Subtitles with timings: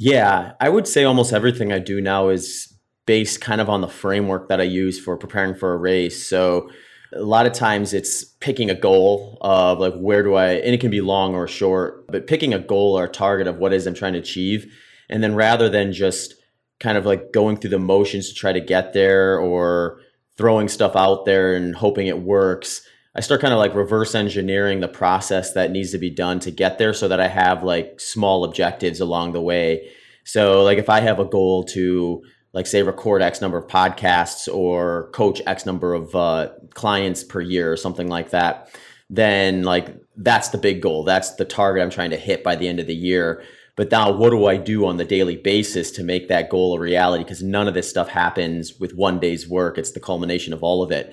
[0.00, 2.72] Yeah, I would say almost everything I do now is
[3.04, 6.24] based kind of on the framework that I use for preparing for a race.
[6.24, 6.70] So
[7.12, 10.80] a lot of times it's picking a goal of like where do I and it
[10.80, 13.88] can be long or short, but picking a goal or a target of what is
[13.88, 14.72] I'm trying to achieve.
[15.08, 16.34] And then rather than just
[16.78, 19.98] kind of like going through the motions to try to get there or
[20.36, 22.86] throwing stuff out there and hoping it works,
[23.18, 26.52] I start kind of like reverse engineering the process that needs to be done to
[26.52, 29.90] get there so that I have like small objectives along the way.
[30.22, 34.46] So like if I have a goal to like say record X number of podcasts
[34.46, 38.72] or coach X number of uh, clients per year or something like that,
[39.10, 41.02] then like that's the big goal.
[41.02, 43.42] That's the target I'm trying to hit by the end of the year.
[43.74, 46.80] But now, what do I do on the daily basis to make that goal a
[46.80, 47.24] reality?
[47.24, 49.76] Because none of this stuff happens with one day's work.
[49.76, 51.12] It's the culmination of all of it.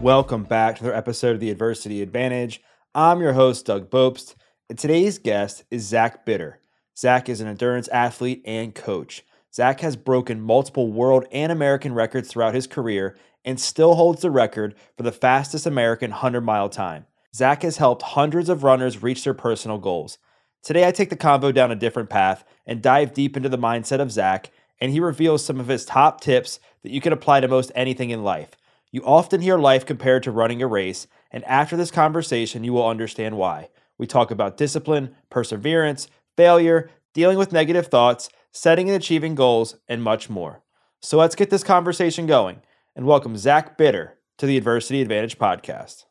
[0.00, 2.62] Welcome back to another episode of the Adversity Advantage.
[2.94, 4.34] I'm your host, Doug Bopst,
[4.70, 6.58] and today's guest is Zach Bitter.
[6.96, 9.22] Zach is an endurance athlete and coach.
[9.52, 14.30] Zach has broken multiple world and American records throughout his career and still holds the
[14.30, 17.04] record for the fastest American 100 mile time.
[17.34, 20.16] Zach has helped hundreds of runners reach their personal goals.
[20.62, 24.00] Today, I take the convo down a different path and dive deep into the mindset
[24.00, 27.48] of Zach, and he reveals some of his top tips that you can apply to
[27.48, 28.56] most anything in life.
[28.92, 32.88] You often hear life compared to running a race, and after this conversation, you will
[32.88, 33.68] understand why.
[33.98, 40.02] We talk about discipline, perseverance, failure, dealing with negative thoughts, setting and achieving goals, and
[40.02, 40.64] much more.
[41.00, 42.62] So let's get this conversation going
[42.96, 46.06] and welcome Zach Bitter to the Adversity Advantage podcast.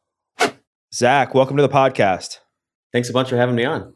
[0.93, 2.37] Zach, welcome to the podcast.
[2.93, 3.93] Thanks a bunch for having me on.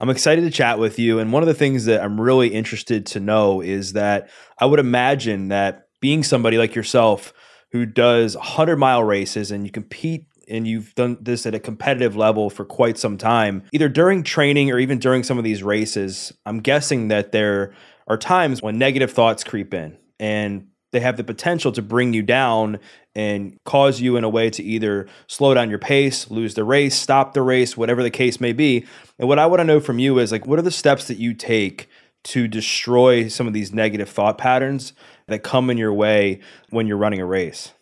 [0.00, 1.18] I'm excited to chat with you.
[1.18, 4.80] And one of the things that I'm really interested to know is that I would
[4.80, 7.34] imagine that being somebody like yourself
[7.72, 12.16] who does 100 mile races and you compete and you've done this at a competitive
[12.16, 16.32] level for quite some time, either during training or even during some of these races,
[16.44, 17.72] I'm guessing that there
[18.08, 22.22] are times when negative thoughts creep in and they have the potential to bring you
[22.22, 22.78] down
[23.14, 26.94] and cause you in a way to either slow down your pace, lose the race,
[26.94, 28.86] stop the race, whatever the case may be.
[29.18, 31.16] And what I want to know from you is like what are the steps that
[31.16, 31.88] you take
[32.24, 34.92] to destroy some of these negative thought patterns
[35.28, 36.40] that come in your way
[36.70, 37.72] when you're running a race?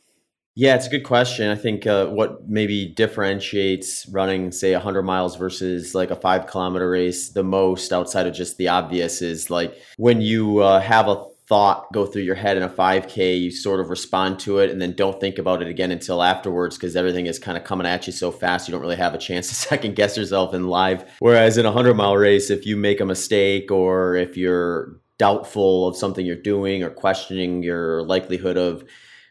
[0.56, 1.48] Yeah, it's a good question.
[1.48, 6.90] I think uh, what maybe differentiates running, say, 100 miles versus like a five kilometer
[6.90, 11.24] race the most outside of just the obvious is like when you uh, have a
[11.50, 14.80] thought go through your head in a 5K, you sort of respond to it and
[14.80, 18.06] then don't think about it again until afterwards because everything is kind of coming at
[18.06, 21.10] you so fast you don't really have a chance to second guess yourself in live.
[21.18, 25.86] Whereas in a 100 mile race, if you make a mistake or if you're doubtful
[25.86, 28.82] of something you're doing or questioning your likelihood of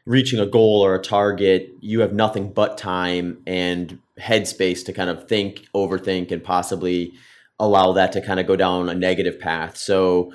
[0.05, 5.09] reaching a goal or a target, you have nothing but time and headspace to kind
[5.09, 7.11] of think, overthink, and possibly
[7.57, 9.77] allow that to kind of go down a negative path.
[9.77, 10.31] So,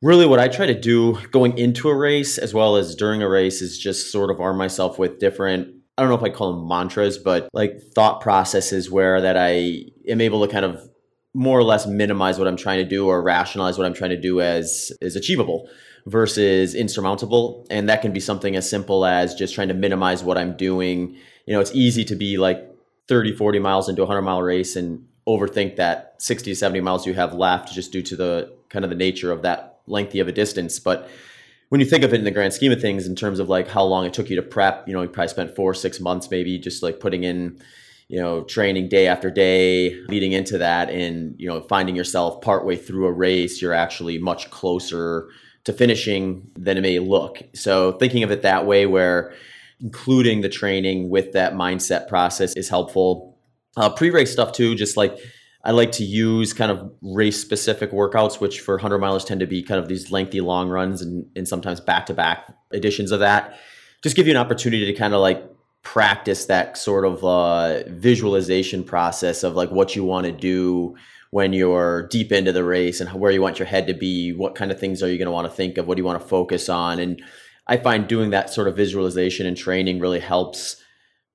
[0.00, 3.28] really, what I try to do going into a race as well as during a
[3.28, 5.74] race is just sort of arm myself with different.
[5.98, 9.86] I don't know if I call them mantras, but like thought processes where that I
[10.08, 10.88] am able to kind of
[11.34, 14.20] more or less minimize what I'm trying to do or rationalize what I'm trying to
[14.20, 15.68] do as is achievable
[16.06, 17.66] versus insurmountable.
[17.70, 21.16] And that can be something as simple as just trying to minimize what I'm doing.
[21.46, 22.64] You know, it's easy to be like
[23.08, 27.06] 30, 40 miles into a 100 mile race and overthink that 60 to 70 miles
[27.06, 30.28] you have left just due to the kind of the nature of that lengthy of
[30.28, 30.78] a distance.
[30.78, 31.08] But
[31.70, 33.68] when you think of it in the grand scheme of things, in terms of like
[33.68, 36.30] how long it took you to prep, you know, you probably spent four, six months
[36.30, 37.60] maybe just like putting in,
[38.08, 42.76] you know, training day after day, leading into that, and you know, finding yourself partway
[42.76, 45.28] through a race, you're actually much closer
[45.64, 47.42] to finishing than it may look.
[47.54, 49.32] So thinking of it that way, where
[49.80, 53.38] including the training with that mindset process is helpful.
[53.76, 55.18] Uh, pre-race stuff too, just like
[55.64, 59.46] I like to use kind of race specific workouts, which for 100 milers tend to
[59.46, 63.20] be kind of these lengthy long runs and, and sometimes back to back editions of
[63.20, 63.58] that.
[64.02, 65.42] Just give you an opportunity to kind of like
[65.84, 70.96] practice that sort of uh, visualization process of like what you want to do
[71.30, 74.54] when you're deep into the race and where you want your head to be what
[74.54, 76.20] kind of things are you going to want to think of what do you want
[76.20, 76.98] to focus on?
[76.98, 77.22] And
[77.66, 80.76] i find doing that sort of visualization and training really helps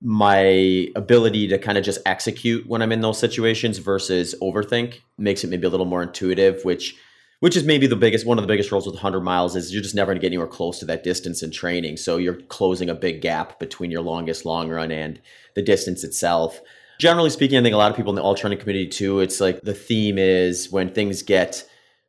[0.01, 5.01] my ability to kind of just execute when i'm in those situations versus overthink.
[5.17, 6.95] Makes it maybe a little more intuitive which
[7.39, 9.81] which is maybe the biggest one of the biggest roles with 100 miles is you're
[9.81, 11.97] just never going to get anywhere close to that distance in training.
[11.97, 15.21] So you're closing a big gap between your longest long run and
[15.55, 16.59] the distance itself.
[16.99, 19.39] Generally speaking i think a lot of people in the ultra running community too it's
[19.39, 21.63] like the theme is when things get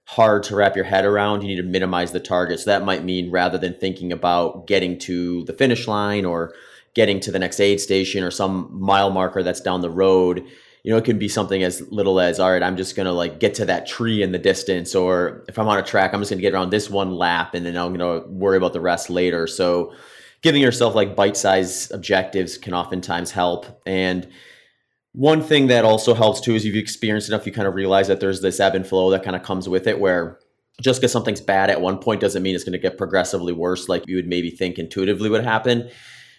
[0.07, 2.59] hard to wrap your head around you need to minimize the target.
[2.59, 6.53] So that might mean rather than thinking about getting to the finish line or
[6.95, 10.45] getting to the next aid station or some mile marker that's down the road
[10.83, 13.39] you know, it can be something as little as, all right, I'm just gonna like
[13.39, 16.31] get to that tree in the distance, or if I'm on a track, I'm just
[16.31, 19.47] gonna get around this one lap, and then I'm gonna worry about the rest later.
[19.47, 19.93] So,
[20.43, 23.67] giving yourself like bite-sized objectives can oftentimes help.
[23.85, 24.27] And
[25.13, 28.09] one thing that also helps too is if you've experienced enough, you kind of realize
[28.09, 30.39] that there's this ebb and flow that kind of comes with it, where
[30.81, 33.87] just because something's bad at one point doesn't mean it's going to get progressively worse,
[33.87, 35.91] like you would maybe think intuitively would happen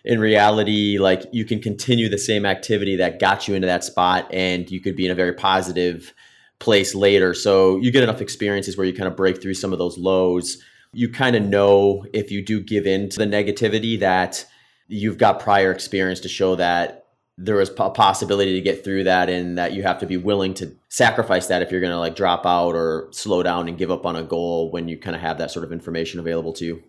[0.03, 4.27] in reality, like you can continue the same activity that got you into that spot
[4.31, 6.13] and you could be in a very positive
[6.59, 7.33] place later.
[7.33, 10.57] So you get enough experiences where you kind of break through some of those lows.
[10.94, 14.45] You kind of know if you do give in to the negativity that
[14.88, 17.06] you've got prior experience to show that
[17.38, 20.54] there is a possibility to get through that and that you have to be willing
[20.54, 23.89] to sacrifice that if you're going to like drop out or slow down and give
[23.89, 26.65] up on a goal when you kind of have that sort of information available to
[26.65, 26.83] you.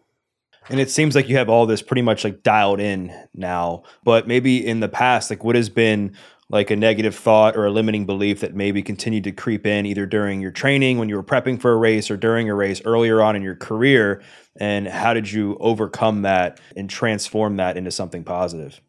[0.68, 3.82] And it seems like you have all this pretty much like dialed in now.
[4.04, 6.16] But maybe in the past, like what has been
[6.48, 10.04] like a negative thought or a limiting belief that maybe continued to creep in either
[10.06, 13.22] during your training when you were prepping for a race or during a race earlier
[13.22, 14.22] on in your career?
[14.60, 18.80] And how did you overcome that and transform that into something positive?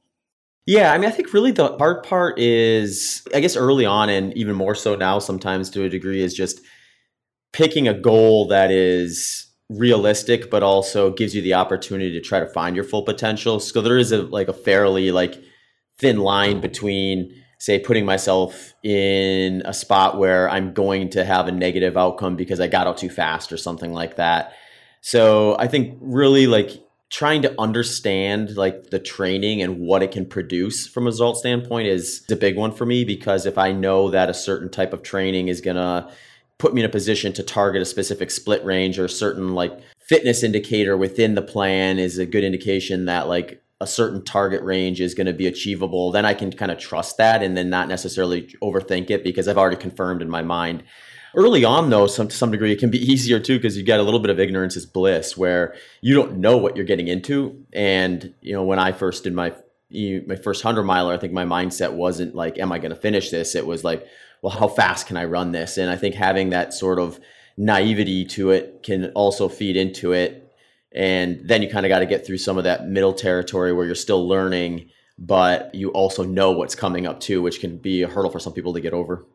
[0.65, 4.35] Yeah, I mean, I think really the hard part is, I guess, early on, and
[4.37, 6.61] even more so now, sometimes to a degree, is just
[7.51, 9.45] picking a goal that is
[9.77, 13.59] realistic but also gives you the opportunity to try to find your full potential.
[13.59, 15.41] So there is a like a fairly like
[15.97, 21.51] thin line between say putting myself in a spot where i'm going to have a
[21.51, 24.53] negative outcome because i got out too fast or something like that.
[25.01, 26.71] So i think really like
[27.09, 31.87] trying to understand like the training and what it can produce from a result standpoint
[31.87, 35.03] is a big one for me because if i know that a certain type of
[35.03, 36.11] training is going to
[36.63, 39.77] put me in a position to target a specific split range or a certain like
[39.99, 45.01] fitness indicator within the plan is a good indication that like a certain target range
[45.01, 47.89] is going to be achievable then i can kind of trust that and then not
[47.89, 50.83] necessarily overthink it because i've already confirmed in my mind.
[51.35, 53.99] Early on though some to some degree it can be easier too because you get
[53.99, 57.65] a little bit of ignorance is bliss where you don't know what you're getting into.
[57.73, 59.53] And you know when i first did my
[59.91, 63.31] my first 100 miler i think my mindset wasn't like am i going to finish
[63.31, 63.53] this?
[63.53, 64.07] It was like
[64.43, 65.77] well, how fast can I run this?
[65.77, 67.19] And I think having that sort of
[67.55, 70.53] naivety to it can also feed into it.
[70.93, 73.85] And then you kind of got to get through some of that middle territory where
[73.85, 78.07] you're still learning, but you also know what's coming up too, which can be a
[78.07, 79.25] hurdle for some people to get over.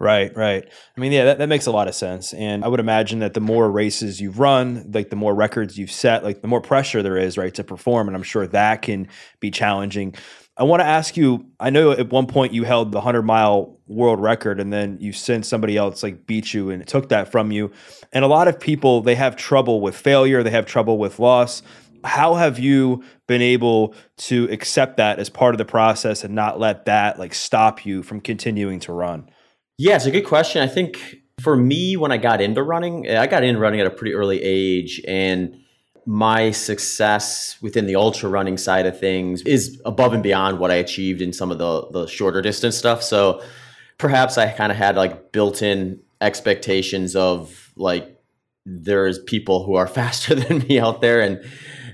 [0.00, 0.64] Right, right.
[0.96, 2.32] I mean, yeah, that, that makes a lot of sense.
[2.32, 5.90] And I would imagine that the more races you've run, like the more records you've
[5.90, 8.08] set, like the more pressure there is, right, to perform.
[8.08, 9.08] And I'm sure that can
[9.40, 10.14] be challenging.
[10.58, 11.46] I want to ask you.
[11.60, 15.12] I know at one point you held the hundred mile world record, and then you
[15.12, 17.70] sent somebody else like beat you and took that from you.
[18.12, 20.42] And a lot of people they have trouble with failure.
[20.42, 21.62] They have trouble with loss.
[22.04, 26.58] How have you been able to accept that as part of the process and not
[26.58, 29.28] let that like stop you from continuing to run?
[29.78, 30.62] Yeah, it's a good question.
[30.62, 33.90] I think for me, when I got into running, I got in running at a
[33.90, 35.56] pretty early age, and
[36.08, 40.76] my success within the ultra running side of things is above and beyond what I
[40.76, 43.02] achieved in some of the the shorter distance stuff.
[43.02, 43.42] So
[43.98, 48.18] perhaps I kind of had like built-in expectations of like
[48.64, 51.44] there's people who are faster than me out there and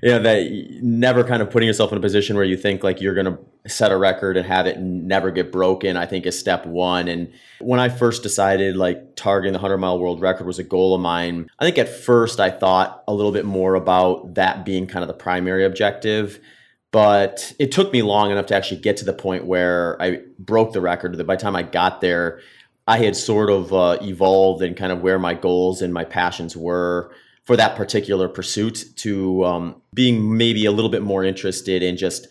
[0.00, 0.48] you know that
[0.80, 3.38] never kind of putting yourself in a position where you think like you're going to
[3.66, 7.08] set a record and have it never get broken i think is step one.
[7.08, 10.94] And when i first decided like targeting the 100 mile world record was a goal
[10.94, 14.86] of mine i think at first i thought a little bit more about that being
[14.86, 16.40] kind of the primary objective
[16.92, 20.72] but it took me long enough to actually get to the point where i broke
[20.72, 21.16] the record.
[21.16, 22.40] That by the time i got there
[22.86, 26.54] i had sort of uh, evolved and kind of where my goals and my passions
[26.54, 27.10] were
[27.44, 32.26] for that particular pursuit to um, being maybe a little bit more interested in just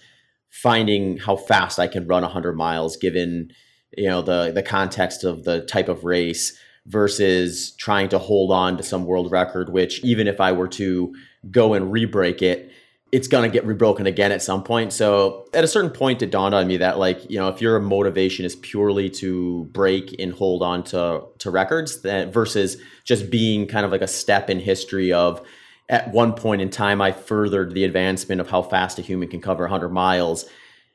[0.54, 3.52] finding how fast I can run 100 miles given
[3.98, 6.56] you know the the context of the type of race
[6.86, 11.16] versus trying to hold on to some world record which even if I were to
[11.50, 12.72] go and re-break it
[13.12, 14.92] it's going to get rebroken again at some point.
[14.92, 17.80] So at a certain point, it dawned on me that like you know if your
[17.80, 23.68] motivation is purely to break and hold on to to records, that versus just being
[23.68, 25.46] kind of like a step in history of
[25.90, 29.42] at one point in time I furthered the advancement of how fast a human can
[29.42, 30.46] cover 100 miles.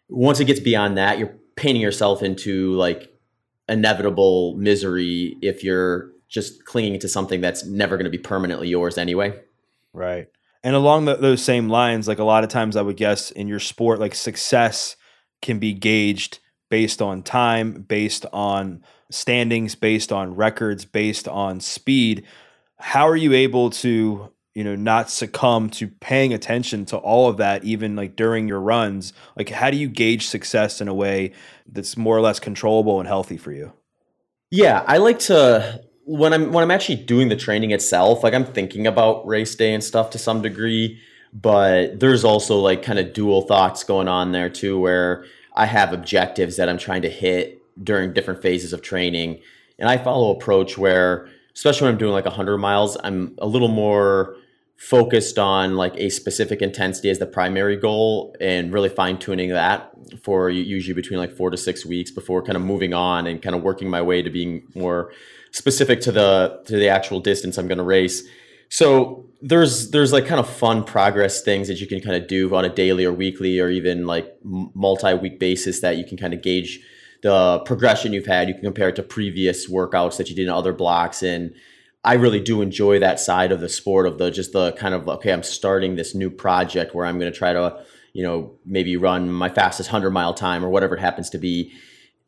[0.09, 3.13] Once it gets beyond that, you're painting yourself into like
[3.69, 8.99] inevitable misery if you're just clinging to something that's never going to be permanently yours
[8.99, 9.39] anyway.
[9.93, 10.29] Right.
[10.63, 13.49] And along the, those same lines, like a lot of times I would guess in
[13.49, 14.97] your sport, like success
[15.41, 22.27] can be gauged based on time, based on standings, based on records, based on speed.
[22.79, 27.37] How are you able to, you know, not succumb to paying attention to all of
[27.37, 29.13] that, even like during your runs?
[29.37, 31.31] Like, how do you gauge success in a way
[31.71, 33.73] that's more or less controllable and healthy for you?
[34.51, 38.45] Yeah, I like to when I'm when I'm actually doing the training itself, like I'm
[38.45, 41.01] thinking about race day and stuff to some degree,
[41.33, 45.25] but there's also like kind of dual thoughts going on there too where
[45.55, 49.39] I have objectives that I'm trying to hit during different phases of training.
[49.79, 53.69] And I follow approach where especially when I'm doing like 100 miles, I'm a little
[53.69, 54.37] more
[54.79, 59.93] focused on like a specific intensity as the primary goal and really fine tuning that
[60.23, 63.57] for usually between like 4 to 6 weeks before kind of moving on and kind
[63.57, 65.13] of working my way to being more
[65.51, 68.23] specific to the to the actual distance I'm going to race.
[68.69, 72.55] So there's there's like kind of fun progress things that you can kind of do
[72.55, 76.41] on a daily or weekly or even like multi-week basis that you can kind of
[76.41, 76.79] gauge
[77.23, 78.47] the progression you've had.
[78.47, 81.53] You can compare it to previous workouts that you did in other blocks and
[82.05, 85.09] I really do enjoy that side of the sport of the just the kind of
[85.09, 88.97] okay, I'm starting this new project where I'm going to try to, you know, maybe
[88.97, 91.73] run my fastest 100 mile time or whatever it happens to be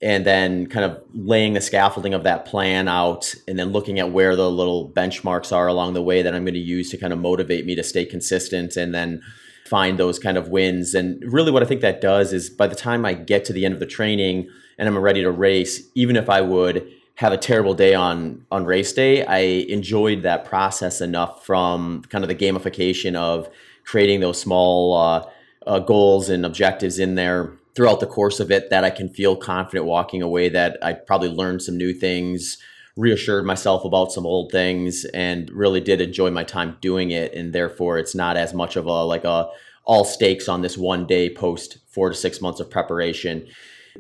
[0.03, 4.13] and then kind of laying the scaffolding of that plan out and then looking at
[4.13, 7.13] where the little benchmarks are along the way that I'm going to use to kind
[7.13, 9.21] of motivate me to stay consistent and then
[9.67, 10.95] find those kind of wins.
[10.95, 13.65] And really what I think that does is by the time I get to the
[13.65, 14.49] end of the training
[14.79, 18.65] and I'm ready to race, even if I would have a terrible day on on
[18.65, 23.51] race day, I enjoyed that process enough from kind of the gamification of
[23.85, 25.27] creating those small uh,
[25.67, 29.37] uh, goals and objectives in there throughout the course of it that I can feel
[29.37, 32.57] confident walking away that I probably learned some new things,
[32.97, 37.35] reassured myself about some old things, and really did enjoy my time doing it.
[37.35, 39.51] And therefore, it's not as much of a like a
[39.85, 43.47] all stakes on this one day post four to six months of preparation.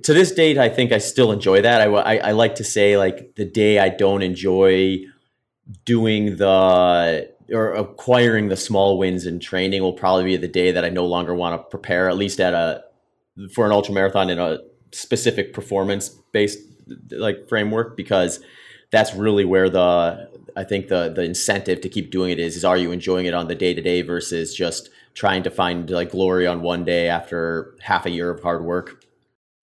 [0.05, 1.81] To this date, I think I still enjoy that.
[1.81, 4.99] I, I, I like to say like the day I don't enjoy
[5.85, 10.85] doing the or acquiring the small wins in training will probably be the day that
[10.85, 12.85] I no longer want to prepare, at least at a
[13.53, 14.59] for an ultra marathon in a
[14.93, 16.59] specific performance based
[17.11, 18.41] like framework because
[18.91, 22.65] that's really where the I think the the incentive to keep doing it is is
[22.65, 26.11] are you enjoying it on the day to day versus just trying to find like
[26.11, 29.00] glory on one day after half a year of hard work.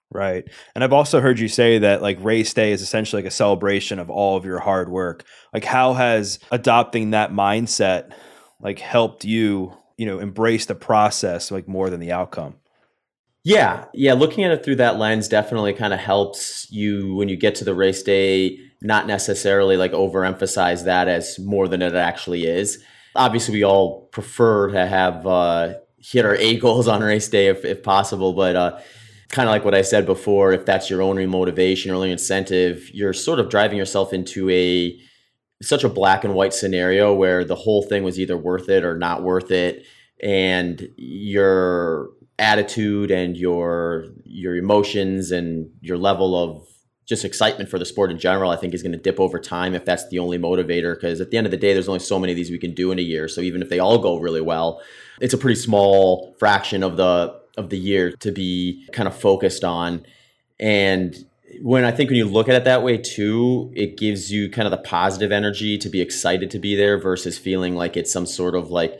[0.10, 0.48] Right.
[0.74, 4.00] And I've also heard you say that like race day is essentially like a celebration
[4.00, 5.26] of all of your hard work.
[5.54, 8.12] Like how has adopting that mindset
[8.62, 12.56] like helped you, you know, embrace the process like more than the outcome?
[13.44, 14.14] Yeah, yeah.
[14.14, 17.66] Looking at it through that lens definitely kind of helps you when you get to
[17.66, 22.84] the race day, not necessarily like overemphasize that as more than it actually is.
[23.16, 27.64] Obviously, we all prefer to have uh, hit our A goals on race day if,
[27.64, 28.80] if possible, but uh,
[29.29, 32.89] kind of like what I said before, if that's your only motivation or only incentive,
[32.93, 34.98] you're sort of driving yourself into a
[35.62, 38.96] such a black and white scenario where the whole thing was either worth it or
[38.98, 39.86] not worth it,
[40.22, 46.67] and you're attitude and your your emotions and your level of
[47.07, 49.74] just excitement for the sport in general, I think is going to dip over time
[49.74, 50.93] if that's the only motivator.
[50.93, 52.74] Because at the end of the day, there's only so many of these we can
[52.74, 53.29] do in a year.
[53.29, 54.81] So even if they all go really well,
[55.22, 59.64] it's a pretty small fraction of the of the year to be kind of focused
[59.64, 60.06] on.
[60.60, 61.16] And
[61.62, 64.66] when I think when you look at it that way too, it gives you kind
[64.68, 68.26] of the positive energy to be excited to be there versus feeling like it's some
[68.26, 69.00] sort of like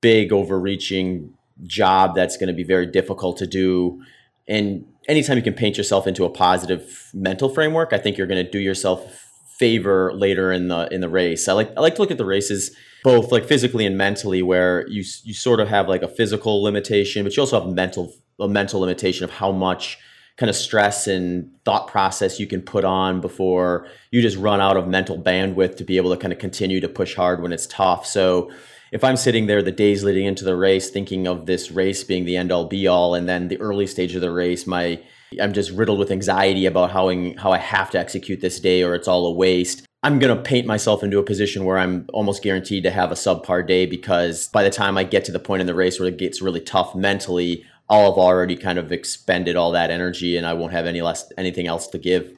[0.00, 4.02] big overreaching job that's going to be very difficult to do.
[4.46, 8.44] And anytime you can paint yourself into a positive mental framework, I think you're going
[8.44, 9.25] to do yourself
[9.58, 11.48] favor later in the in the race.
[11.48, 14.86] I like I like to look at the races both like physically and mentally, where
[14.88, 18.48] you you sort of have like a physical limitation, but you also have mental a
[18.48, 19.98] mental limitation of how much
[20.36, 24.76] kind of stress and thought process you can put on before you just run out
[24.76, 27.66] of mental bandwidth to be able to kind of continue to push hard when it's
[27.66, 28.06] tough.
[28.06, 28.50] So
[28.92, 32.26] if I'm sitting there the days leading into the race, thinking of this race being
[32.26, 35.00] the end all be all, and then the early stage of the race, my
[35.40, 38.94] I'm just riddled with anxiety about how how I have to execute this day or
[38.94, 39.84] it's all a waste.
[40.02, 43.16] I'm going to paint myself into a position where I'm almost guaranteed to have a
[43.16, 46.08] subpar day because by the time I get to the point in the race where
[46.08, 50.46] it gets really tough mentally, I'll have already kind of expended all that energy and
[50.46, 52.36] I won't have any less anything else to give.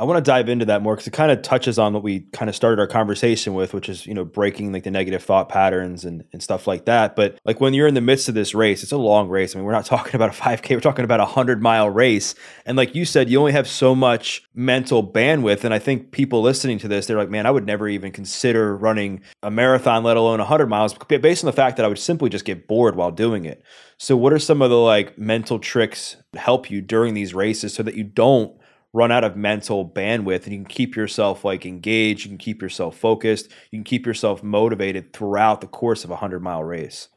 [0.00, 2.20] I want to dive into that more because it kind of touches on what we
[2.32, 5.50] kind of started our conversation with, which is, you know, breaking like the negative thought
[5.50, 7.14] patterns and, and stuff like that.
[7.14, 9.54] But like when you're in the midst of this race, it's a long race.
[9.54, 12.34] I mean, we're not talking about a 5K, we're talking about a 100 mile race.
[12.64, 15.64] And like you said, you only have so much mental bandwidth.
[15.64, 18.74] And I think people listening to this, they're like, man, I would never even consider
[18.74, 22.30] running a marathon, let alone 100 miles, based on the fact that I would simply
[22.30, 23.62] just get bored while doing it.
[23.98, 27.82] So, what are some of the like mental tricks help you during these races so
[27.82, 28.58] that you don't
[28.92, 32.60] run out of mental bandwidth and you can keep yourself like engaged, you can keep
[32.60, 37.08] yourself focused, you can keep yourself motivated throughout the course of a 100 mile race.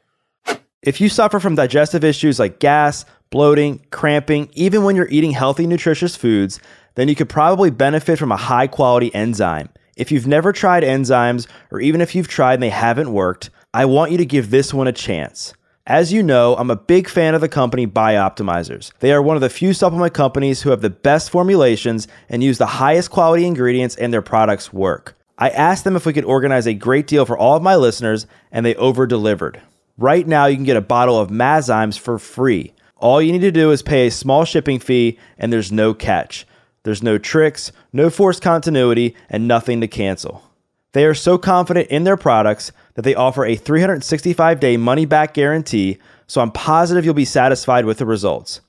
[0.82, 5.66] If you suffer from digestive issues like gas, bloating, cramping, even when you're eating healthy,
[5.66, 6.60] nutritious foods,
[6.94, 9.70] then you could probably benefit from a high quality enzyme.
[9.96, 13.86] If you've never tried enzymes, or even if you've tried and they haven't worked, I
[13.86, 15.54] want you to give this one a chance.
[15.86, 18.90] As you know, I'm a big fan of the company Bioptimizers.
[19.00, 22.56] They are one of the few supplement companies who have the best formulations and use
[22.56, 25.14] the highest quality ingredients, and their products work.
[25.36, 28.26] I asked them if we could organize a great deal for all of my listeners,
[28.50, 29.60] and they over delivered.
[29.98, 32.72] Right now, you can get a bottle of Masszymes for free.
[32.96, 36.46] All you need to do is pay a small shipping fee, and there's no catch.
[36.84, 40.50] There's no tricks, no forced continuity, and nothing to cancel.
[40.92, 45.34] They are so confident in their products that they offer a 365 day money back
[45.34, 48.60] guarantee, so I'm positive you'll be satisfied with the results.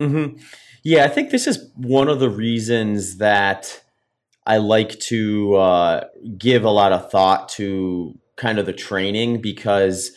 [0.00, 0.40] Mm-hmm.
[0.84, 3.82] Yeah, I think this is one of the reasons that
[4.46, 6.04] I like to uh,
[6.36, 10.12] give a lot of thought to kind of the training because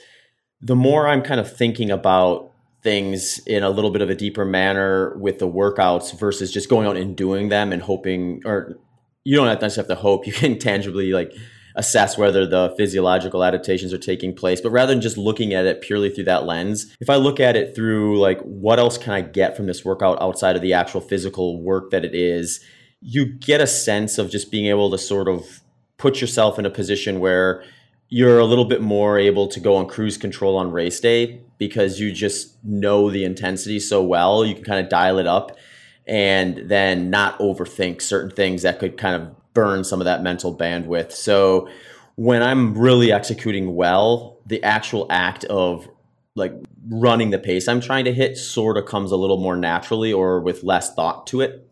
[0.61, 2.51] the more I'm kind of thinking about
[2.83, 6.87] things in a little bit of a deeper manner with the workouts versus just going
[6.87, 8.77] out and doing them and hoping, or
[9.23, 11.33] you don't necessarily have to hope, you can tangibly like
[11.75, 14.61] assess whether the physiological adaptations are taking place.
[14.61, 17.55] But rather than just looking at it purely through that lens, if I look at
[17.55, 21.01] it through like, what else can I get from this workout outside of the actual
[21.01, 22.63] physical work that it is,
[23.01, 25.61] you get a sense of just being able to sort of
[25.97, 27.63] put yourself in a position where
[28.09, 31.99] you're a little bit more able to go on cruise control on race day because
[31.99, 34.45] you just know the intensity so well.
[34.45, 35.57] You can kind of dial it up
[36.05, 40.55] and then not overthink certain things that could kind of burn some of that mental
[40.55, 41.11] bandwidth.
[41.11, 41.69] So
[42.15, 45.87] when I'm really executing well, the actual act of
[46.35, 46.53] like
[46.87, 50.39] running the pace I'm trying to hit sort of comes a little more naturally or
[50.39, 51.67] with less thought to it.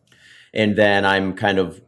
[0.53, 1.81] And then I'm kind of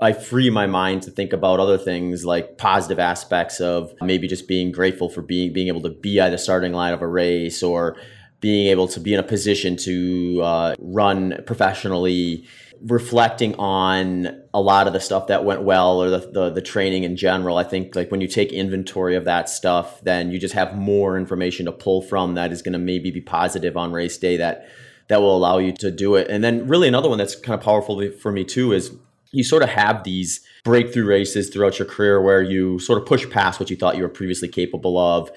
[0.00, 4.46] I free my mind to think about other things like positive aspects of maybe just
[4.46, 7.62] being grateful for being being able to be at the starting line of a race
[7.62, 7.96] or
[8.40, 12.46] being able to be in a position to uh, run professionally
[12.82, 17.04] reflecting on a lot of the stuff that went well or the, the, the training
[17.04, 20.54] in general i think like when you take inventory of that stuff then you just
[20.54, 24.18] have more information to pull from that is going to maybe be positive on race
[24.18, 24.68] day that
[25.08, 26.28] that will allow you to do it.
[26.28, 28.94] And then really another one that's kind of powerful for me too is
[29.32, 33.28] you sort of have these breakthrough races throughout your career where you sort of push
[33.30, 35.30] past what you thought you were previously capable of.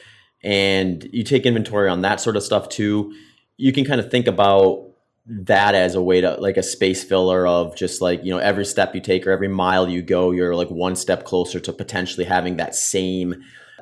[0.43, 3.13] And you take inventory on that sort of stuff too.
[3.57, 4.88] You can kind of think about
[5.31, 8.65] that as a way to like a space filler of just like you know every
[8.65, 12.25] step you take or every mile you go you're like one step closer to potentially
[12.25, 13.35] having that same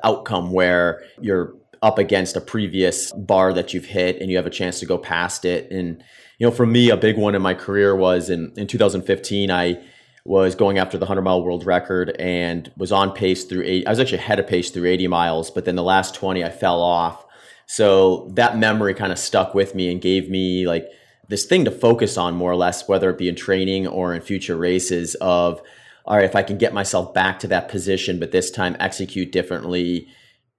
[0.04, 4.50] outcome where you're up against a previous bar that you've hit and you have a
[4.50, 5.70] chance to go past it.
[5.70, 6.02] And
[6.38, 9.82] you know for me a big one in my career was in in 2015 I
[10.24, 13.90] was going after the 100 mile world record and was on pace through eight I
[13.90, 16.80] was actually ahead of pace through 80 miles but then the last 20 I fell
[16.80, 17.24] off.
[17.66, 20.88] So that memory kind of stuck with me and gave me like
[21.28, 24.20] this thing to focus on more or less, whether it be in training or in
[24.20, 25.60] future races of,
[26.04, 29.30] all right, if I can get myself back to that position, but this time execute
[29.30, 30.08] differently,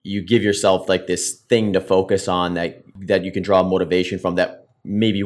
[0.03, 4.19] you give yourself like this thing to focus on that that you can draw motivation
[4.19, 5.21] from that maybe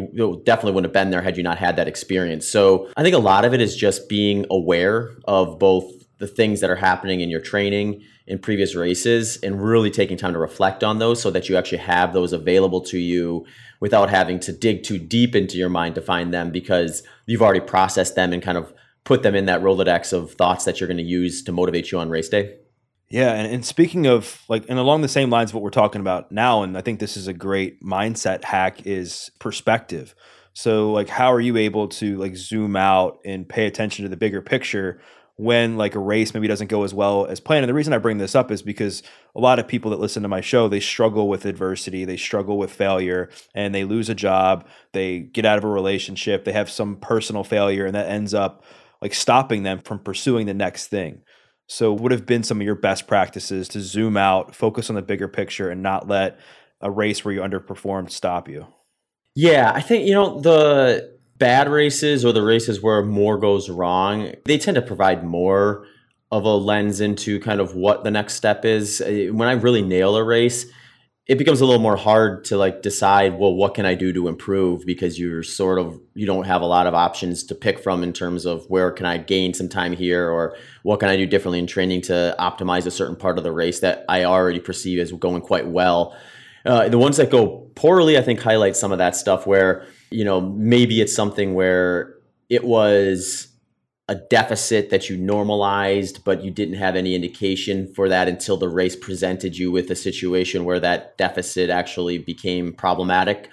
[0.45, 2.47] definitely wouldn't have been there had you not had that experience.
[2.47, 5.85] So I think a lot of it is just being aware of both
[6.23, 10.31] the things that are happening in your training in previous races and really taking time
[10.31, 13.45] to reflect on those so that you actually have those available to you
[13.81, 17.59] without having to dig too deep into your mind to find them because you've already
[17.59, 20.95] processed them and kind of put them in that Rolodex of thoughts that you're going
[20.95, 22.55] to use to motivate you on race day.
[23.09, 25.99] Yeah, and, and speaking of like, and along the same lines of what we're talking
[25.99, 30.15] about now, and I think this is a great mindset hack is perspective.
[30.53, 34.15] So, like, how are you able to like zoom out and pay attention to the
[34.15, 35.01] bigger picture
[35.43, 37.63] when like a race maybe doesn't go as well as planned.
[37.63, 39.03] And the reason I bring this up is because
[39.35, 42.57] a lot of people that listen to my show, they struggle with adversity, they struggle
[42.57, 46.69] with failure, and they lose a job, they get out of a relationship, they have
[46.69, 48.63] some personal failure, and that ends up
[49.01, 51.21] like stopping them from pursuing the next thing.
[51.67, 55.01] So, would have been some of your best practices to zoom out, focus on the
[55.01, 56.39] bigger picture, and not let
[56.81, 58.67] a race where you underperformed stop you?
[59.35, 61.12] Yeah, I think you know the
[61.43, 65.85] bad races or the races where more goes wrong, they tend to provide more
[66.31, 69.01] of a lens into kind of what the next step is.
[69.01, 70.65] Uh, when I really nail a race,
[71.27, 74.29] it becomes a little more hard to like decide, well, what can I do to
[74.29, 74.85] improve?
[74.85, 78.13] Because you're sort of you don't have a lot of options to pick from in
[78.13, 81.59] terms of where can I gain some time here or what can I do differently
[81.59, 85.11] in training to optimize a certain part of the race that I already perceive as
[85.11, 86.15] going quite well.
[86.65, 90.23] Uh, the ones that go poorly, I think, highlight some of that stuff where you
[90.23, 92.15] know, maybe it's something where
[92.49, 93.47] it was
[94.09, 98.69] a deficit that you normalized, but you didn't have any indication for that until the
[98.69, 103.49] race presented you with a situation where that deficit actually became problematic.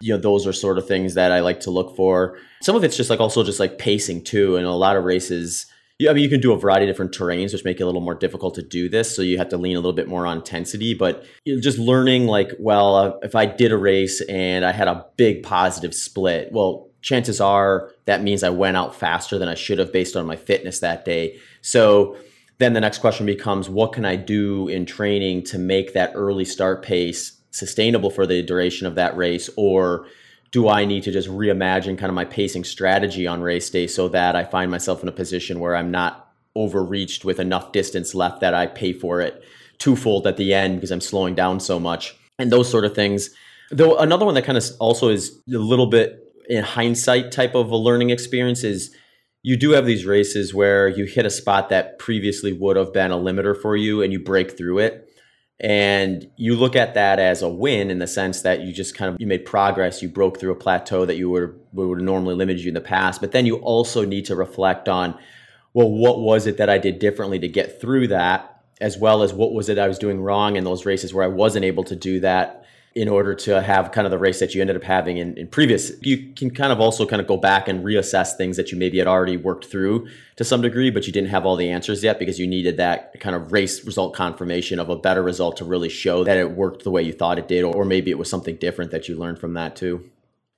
[0.00, 2.38] You know, those are sort of things that I like to look for.
[2.60, 4.56] Some of it's just like also just like pacing too.
[4.56, 5.66] And a lot of races,
[5.98, 7.86] yeah, I mean, you can do a variety of different terrains, which make it a
[7.86, 9.14] little more difficult to do this.
[9.14, 10.92] So you have to lean a little bit more on intensity.
[10.92, 15.06] But just learning, like, well, uh, if I did a race and I had a
[15.16, 19.78] big positive split, well, chances are that means I went out faster than I should
[19.78, 21.38] have based on my fitness that day.
[21.60, 22.16] So
[22.58, 26.44] then the next question becomes, what can I do in training to make that early
[26.44, 30.06] start pace sustainable for the duration of that race, or
[30.54, 34.06] do I need to just reimagine kind of my pacing strategy on race day so
[34.10, 38.38] that I find myself in a position where I'm not overreached with enough distance left
[38.38, 39.42] that I pay for it
[39.78, 43.30] twofold at the end because I'm slowing down so much and those sort of things.
[43.72, 47.72] Though another one that kind of also is a little bit in hindsight type of
[47.72, 48.94] a learning experience is
[49.42, 53.10] you do have these races where you hit a spot that previously would have been
[53.10, 55.08] a limiter for you and you break through it
[55.60, 59.14] and you look at that as a win in the sense that you just kind
[59.14, 62.58] of you made progress you broke through a plateau that you would would normally limit
[62.58, 63.20] you in the past.
[63.20, 65.16] But then you also need to reflect on
[65.74, 69.34] well what was it that i did differently to get through that as well as
[69.34, 71.96] what was it i was doing wrong in those races where i wasn't able to
[71.96, 72.63] do that
[72.94, 75.48] in order to have kind of the race that you ended up having in, in
[75.48, 78.78] previous you can kind of also kind of go back and reassess things that you
[78.78, 82.04] maybe had already worked through to some degree but you didn't have all the answers
[82.04, 85.64] yet because you needed that kind of race result confirmation of a better result to
[85.64, 88.30] really show that it worked the way you thought it did or maybe it was
[88.30, 90.08] something different that you learned from that too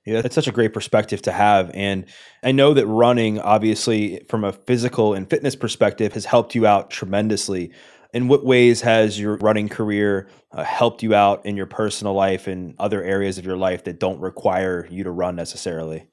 [0.05, 1.69] yeah, that's such a great perspective to have.
[1.73, 2.05] And
[2.41, 6.89] I know that running, obviously, from a physical and fitness perspective, has helped you out
[6.89, 7.71] tremendously
[8.13, 12.47] in what ways has your running career uh, helped you out in your personal life
[12.47, 16.07] and other areas of your life that don't require you to run necessarily?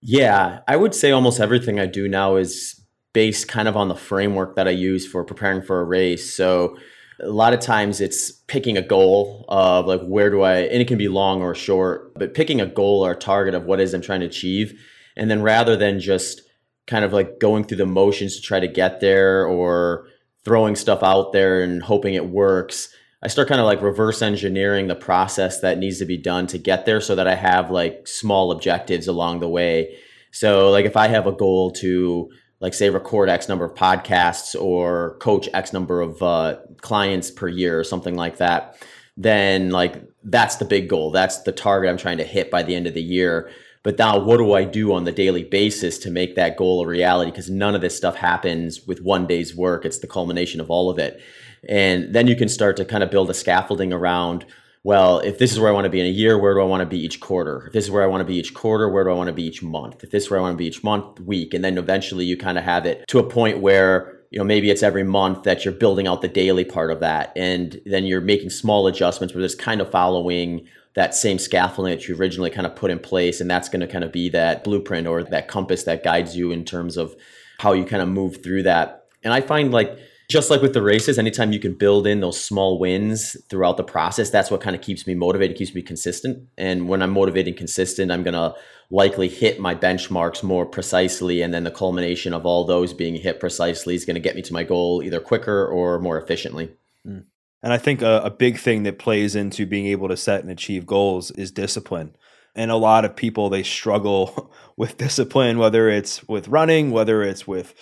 [0.00, 2.80] Yeah, I would say almost everything I do now is
[3.12, 6.34] based kind of on the framework that I use for preparing for a race.
[6.34, 6.76] So
[7.22, 10.88] a lot of times it's picking a goal of like where do I and it
[10.88, 13.94] can be long or short, but picking a goal or a target of what is
[13.94, 14.78] I'm trying to achieve.
[15.16, 16.42] And then rather than just
[16.86, 20.08] kind of like going through the motions to try to get there or
[20.44, 22.94] throwing stuff out there and hoping it works.
[23.22, 26.58] I start kind of like reverse engineering the process that needs to be done to
[26.58, 29.96] get there so that I have like small objectives along the way.
[30.30, 32.30] So like if I have a goal to
[32.60, 37.48] like say record X number of podcasts or coach X number of uh, clients per
[37.48, 38.76] year or something like that,
[39.16, 41.10] then like that's the big goal.
[41.10, 43.50] That's the target I'm trying to hit by the end of the year.
[43.84, 46.86] But now, what do I do on the daily basis to make that goal a
[46.86, 47.30] reality?
[47.30, 49.84] Because none of this stuff happens with one day's work.
[49.84, 51.20] It's the culmination of all of it.
[51.68, 54.44] And then you can start to kind of build a scaffolding around
[54.84, 56.64] well, if this is where I want to be in a year, where do I
[56.64, 57.64] want to be each quarter?
[57.68, 59.32] If this is where I want to be each quarter, where do I want to
[59.32, 60.04] be each month?
[60.04, 62.36] If this is where I want to be each month, week, and then eventually you
[62.36, 65.64] kind of have it to a point where you know maybe it's every month that
[65.64, 69.40] you're building out the daily part of that, and then you're making small adjustments where
[69.40, 73.40] there's kind of following that same scaffolding that you originally kind of put in place.
[73.40, 76.52] And that's going to kind of be that blueprint or that compass that guides you
[76.52, 77.14] in terms of
[77.58, 79.06] how you kind of move through that.
[79.22, 79.98] And I find like
[80.30, 83.84] just like with the races, anytime you can build in those small wins throughout the
[83.84, 86.48] process, that's what kind of keeps me motivated, keeps me consistent.
[86.56, 88.54] And when I'm motivated and consistent, I'm going to
[88.90, 91.42] likely hit my benchmarks more precisely.
[91.42, 94.42] And then the culmination of all those being hit precisely is going to get me
[94.42, 96.70] to my goal either quicker or more efficiently.
[97.06, 97.24] Mm.
[97.64, 100.50] And I think a, a big thing that plays into being able to set and
[100.50, 102.14] achieve goals is discipline
[102.54, 107.48] and a lot of people they struggle with discipline whether it's with running whether it's
[107.48, 107.74] with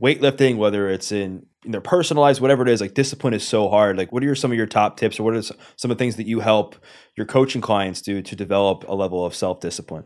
[0.00, 3.96] weightlifting, whether it's in, in their personalized, whatever it is, like discipline is so hard.
[3.96, 6.16] Like, what are some of your top tips, or what are some of the things
[6.16, 6.76] that you help
[7.16, 10.04] your coaching clients do to develop a level of self discipline?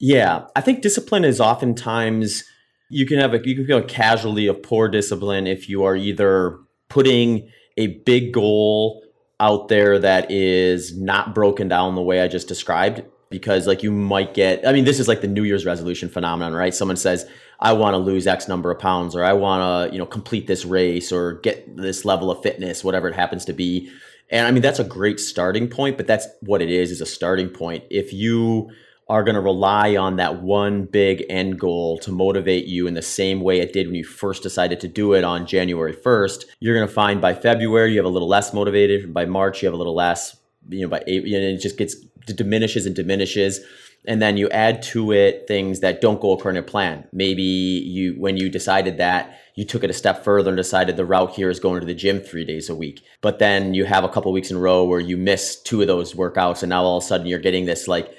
[0.00, 2.44] Yeah, I think discipline is oftentimes
[2.90, 5.96] you can have a you can feel a casualty of poor discipline if you are
[5.96, 9.02] either putting a big goal
[9.40, 13.90] out there that is not broken down the way I just described because like you
[13.90, 16.74] might get I mean this is like the New Year's resolution phenomenon, right?
[16.74, 17.26] Someone says
[17.60, 20.46] I want to lose X number of pounds, or I want to, you know, complete
[20.46, 23.90] this race or get this level of fitness, whatever it happens to be.
[24.30, 27.06] And I mean, that's a great starting point, but that's what it is, is a
[27.06, 27.84] starting point.
[27.90, 28.70] If you
[29.08, 33.02] are going to rely on that one big end goal to motivate you in the
[33.02, 36.74] same way it did when you first decided to do it on January 1st, you're
[36.74, 39.12] going to find by February you have a little less motivated.
[39.12, 40.36] By March you have a little less,
[40.68, 43.60] you know, by eight, you know, it just gets it diminishes and diminishes
[44.06, 47.04] and then you add to it things that don't go according to plan.
[47.12, 51.06] Maybe you when you decided that you took it a step further and decided the
[51.06, 53.02] route here is going to the gym three days a week.
[53.20, 55.86] But then you have a couple weeks in a row where you miss two of
[55.86, 58.14] those workouts, and now all of a sudden you're getting this like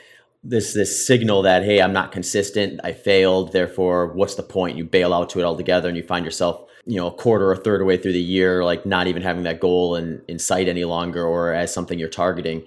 [0.47, 3.51] this this signal that hey, I'm not consistent, I failed.
[3.51, 4.77] Therefore, what's the point?
[4.77, 7.55] You bail out to it altogether, and you find yourself you know a quarter or
[7.55, 10.85] third away through the year like not even having that goal in, in sight any
[10.85, 12.63] longer or as something you're targeting.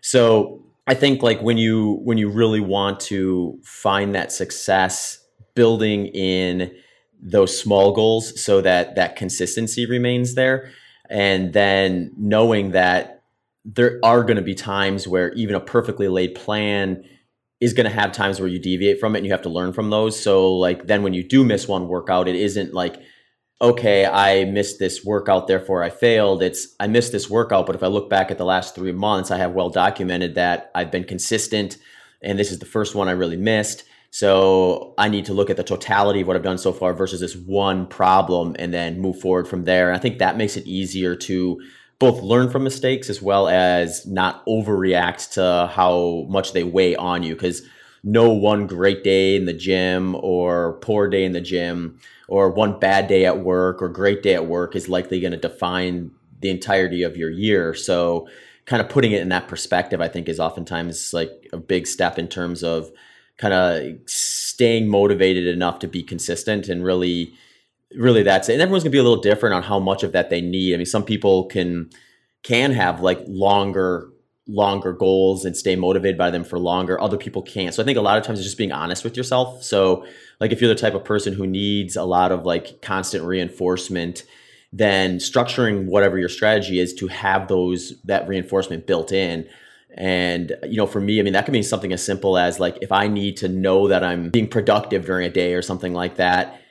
[0.00, 5.22] So I think like when you when you really want to find that success
[5.54, 6.74] building in
[7.20, 10.70] those small goals so that that consistency remains there
[11.10, 13.22] and then knowing that
[13.64, 17.04] there are going to be times where even a perfectly laid plan
[17.60, 19.72] is going to have times where you deviate from it and you have to learn
[19.72, 23.00] from those so like then when you do miss one workout it isn't like
[23.60, 26.42] okay, I missed this workout, therefore I failed.
[26.42, 29.30] It's I missed this workout, but if I look back at the last three months,
[29.30, 31.76] I have well documented that I've been consistent,
[32.22, 33.84] and this is the first one I really missed.
[34.10, 37.20] So I need to look at the totality of what I've done so far versus
[37.20, 39.88] this one problem, and then move forward from there.
[39.88, 41.60] And I think that makes it easier to
[41.98, 47.22] both learn from mistakes as well as not overreact to how much they weigh on
[47.22, 47.62] you because
[48.04, 52.78] no one great day in the gym or poor day in the gym or one
[52.78, 56.50] bad day at work or great day at work is likely going to define the
[56.50, 57.74] entirety of your year.
[57.74, 58.28] So,
[58.66, 62.18] kind of putting it in that perspective, I think, is oftentimes like a big step
[62.18, 62.92] in terms of
[63.38, 67.32] kind of staying motivated enough to be consistent and really,
[67.94, 68.54] really that's it.
[68.54, 70.74] And everyone's gonna be a little different on how much of that they need.
[70.74, 71.90] I mean, some people can
[72.42, 74.10] can have like longer
[74.48, 76.98] longer goals and stay motivated by them for longer.
[77.00, 77.74] Other people can't.
[77.74, 79.62] So I think a lot of times it's just being honest with yourself.
[79.62, 80.06] So
[80.40, 84.24] like if you're the type of person who needs a lot of like constant reinforcement,
[84.72, 89.46] then structuring whatever your strategy is to have those that reinforcement built in.
[89.94, 92.78] And you know, for me, I mean, that can be something as simple as like
[92.80, 96.16] if I need to know that I'm being productive during a day or something like
[96.16, 96.62] that,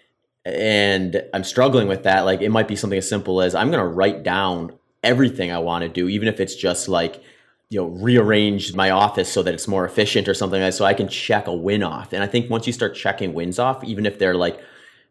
[0.56, 3.84] and I'm struggling with that, like it might be something as simple as I'm going
[3.84, 7.24] to write down everything I want to do, even if it's just like
[7.70, 10.86] you know rearrange my office so that it's more efficient or something like that so
[10.86, 12.14] i can check a win off.
[12.14, 14.58] And i think once you start checking wins off even if they're like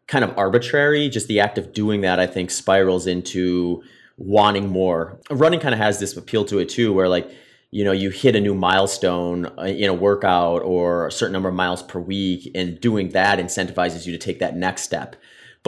[0.07, 3.83] kind of arbitrary just the act of doing that i think spirals into
[4.17, 5.19] wanting more.
[5.29, 7.29] Running kind of has this appeal to it too where like
[7.69, 11.49] you know you hit a new milestone uh, in a workout or a certain number
[11.49, 15.15] of miles per week and doing that incentivizes you to take that next step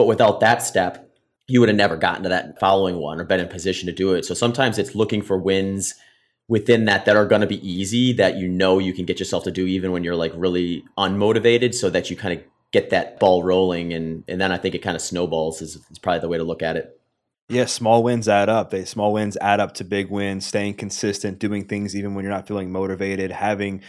[0.00, 1.06] but without that step
[1.46, 4.14] you would have never gotten to that following one or been in position to do
[4.14, 5.94] it so sometimes it's looking for wins
[6.48, 9.44] within that that are going to be easy that you know you can get yourself
[9.44, 13.20] to do even when you're like really unmotivated so that you kind of get that
[13.20, 16.28] ball rolling and and then I think it kind of snowballs is, is probably the
[16.28, 16.96] way to look at it.
[17.50, 18.70] Yeah, small wins add up.
[18.70, 22.32] They small wins add up to big wins, staying consistent, doing things even when you're
[22.32, 23.82] not feeling motivated, having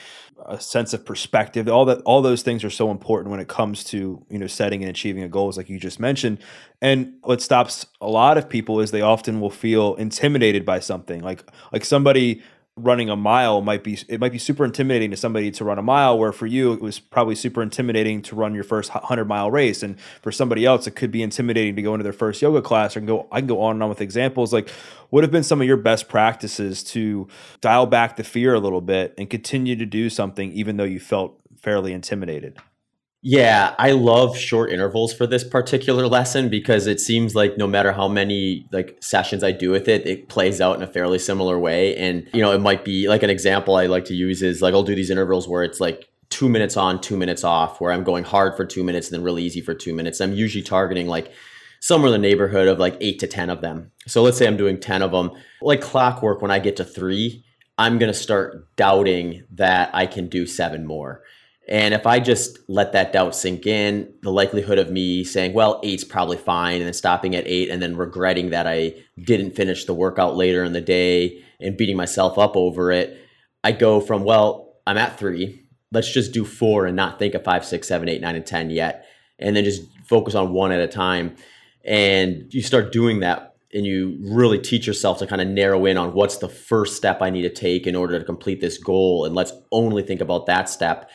[0.45, 1.67] a sense of perspective.
[1.67, 4.81] All that all those things are so important when it comes to, you know, setting
[4.81, 6.39] and achieving a goals like you just mentioned.
[6.81, 11.21] And what stops a lot of people is they often will feel intimidated by something.
[11.21, 12.41] Like like somebody
[12.77, 15.81] running a mile might be it might be super intimidating to somebody to run a
[15.81, 19.51] mile where for you it was probably super intimidating to run your first 100 mile
[19.51, 19.83] race.
[19.83, 22.95] And for somebody else it could be intimidating to go into their first yoga class
[22.95, 24.53] or go I can go on and on with examples.
[24.53, 24.69] Like
[25.09, 27.27] what have been some of your best practices to
[27.59, 30.99] dial back the fear a little bit and continue to do something even though you
[30.99, 32.57] felt fairly intimidated
[33.23, 37.91] Yeah, I love short intervals for this particular lesson because it seems like no matter
[37.91, 41.59] how many like sessions I do with it, it plays out in a fairly similar
[41.59, 41.95] way.
[41.97, 44.73] And you know, it might be like an example I like to use is like
[44.73, 48.03] I'll do these intervals where it's like two minutes on, two minutes off, where I'm
[48.03, 50.19] going hard for two minutes and then really easy for two minutes.
[50.19, 51.31] I'm usually targeting like
[51.79, 53.91] somewhere in the neighborhood of like eight to 10 of them.
[54.07, 55.31] So let's say I'm doing 10 of them.
[55.61, 57.43] Like clockwork, when I get to three,
[57.77, 61.23] I'm to start doubting that I can do seven more.
[61.71, 65.79] And if I just let that doubt sink in, the likelihood of me saying, well,
[65.83, 69.85] eight's probably fine, and then stopping at eight and then regretting that I didn't finish
[69.85, 73.17] the workout later in the day and beating myself up over it,
[73.63, 75.63] I go from, well, I'm at three.
[75.93, 78.69] Let's just do four and not think of five, six, seven, eight, nine, and 10
[78.69, 79.05] yet.
[79.39, 81.37] And then just focus on one at a time.
[81.85, 85.95] And you start doing that and you really teach yourself to kind of narrow in
[85.95, 89.23] on what's the first step I need to take in order to complete this goal.
[89.23, 91.09] And let's only think about that step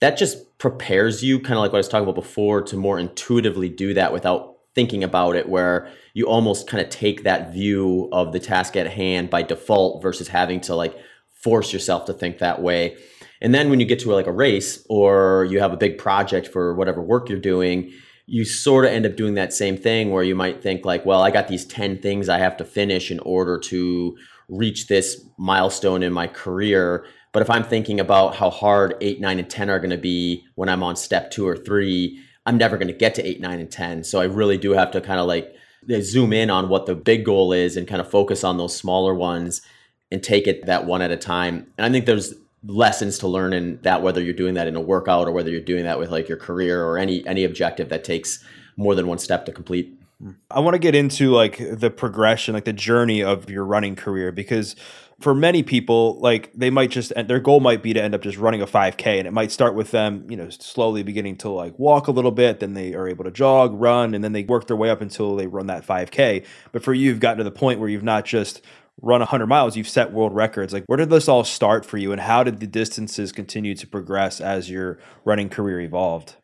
[0.00, 2.98] that just prepares you, kind of like what I was talking about before, to more
[2.98, 8.08] intuitively do that without thinking about it, where you almost kind of take that view
[8.12, 10.96] of the task at hand by default versus having to like
[11.32, 12.96] force yourself to think that way.
[13.40, 16.48] And then when you get to like a race or you have a big project
[16.48, 17.92] for whatever work you're doing,
[18.26, 21.22] you sort of end up doing that same thing where you might think like, well,
[21.22, 24.16] I got these 10 things I have to finish in order to
[24.48, 29.38] reach this milestone in my career but if I'm thinking about how hard eight, nine,
[29.38, 32.78] and 10 are going to be when I'm on step two or three, I'm never
[32.78, 34.04] going to get to eight, nine, and 10.
[34.04, 35.54] So I really do have to kind of like
[36.00, 39.14] zoom in on what the big goal is and kind of focus on those smaller
[39.14, 39.62] ones
[40.10, 41.66] and take it that one at a time.
[41.76, 44.80] And I think there's lessons to learn in that whether you're doing that in a
[44.80, 48.02] workout or whether you're doing that with like your career or any any objective that
[48.02, 48.44] takes
[48.76, 49.94] more than one step to complete.
[50.20, 50.32] Hmm.
[50.50, 54.32] I want to get into like the progression, like the journey of your running career
[54.32, 54.74] because
[55.20, 58.38] for many people, like they might just their goal might be to end up just
[58.38, 61.76] running a 5K, and it might start with them, you know, slowly beginning to like
[61.78, 64.68] walk a little bit, then they are able to jog, run, and then they work
[64.68, 66.44] their way up until they run that 5K.
[66.70, 68.62] But for you, you've gotten to the point where you've not just
[69.00, 70.72] run 100 miles, you've set world records.
[70.72, 73.86] Like, where did this all start for you, and how did the distances continue to
[73.86, 76.36] progress as your running career evolved?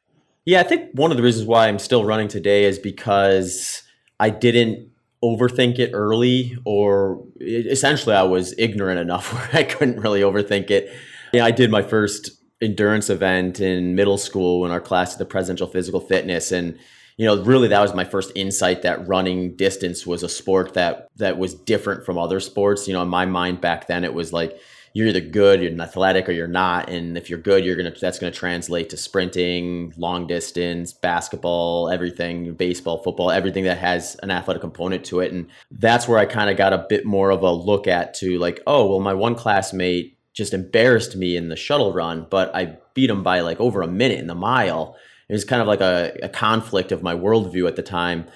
[0.46, 3.82] Yeah, I think one of the reasons why I'm still running today is because
[4.20, 4.90] I didn't
[5.24, 10.94] overthink it early, or essentially I was ignorant enough where I couldn't really overthink it.
[11.32, 12.30] Yeah, I did my first
[12.62, 16.78] endurance event in middle school in our class at the presidential physical fitness and
[17.16, 21.08] you know really that was my first insight that running distance was a sport that
[21.16, 24.32] that was different from other sports you know in my mind back then it was
[24.32, 24.58] like
[24.94, 26.88] you're either good, you're athletic, or you're not.
[26.88, 32.54] And if you're good, you're gonna that's gonna translate to sprinting, long distance, basketball, everything,
[32.54, 35.32] baseball, football, everything that has an athletic component to it.
[35.32, 38.38] And that's where I kind of got a bit more of a look at to
[38.38, 42.78] like, oh, well, my one classmate just embarrassed me in the shuttle run, but I
[42.94, 44.96] beat him by like over a minute in the mile.
[45.28, 48.26] It was kind of like a, a conflict of my worldview at the time.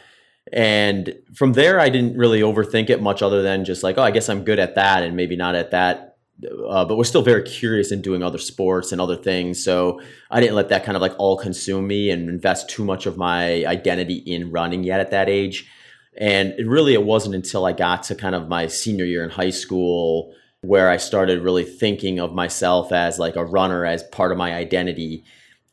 [0.52, 4.10] And from there, I didn't really overthink it much other than just like, oh, I
[4.10, 6.07] guess I'm good at that and maybe not at that
[6.68, 9.62] uh, but we're still very curious in doing other sports and other things.
[9.62, 13.06] So I didn't let that kind of like all consume me and invest too much
[13.06, 15.68] of my identity in running yet at that age.
[16.16, 19.30] And it really, it wasn't until I got to kind of my senior year in
[19.30, 24.32] high school where I started really thinking of myself as like a runner as part
[24.32, 25.24] of my identity.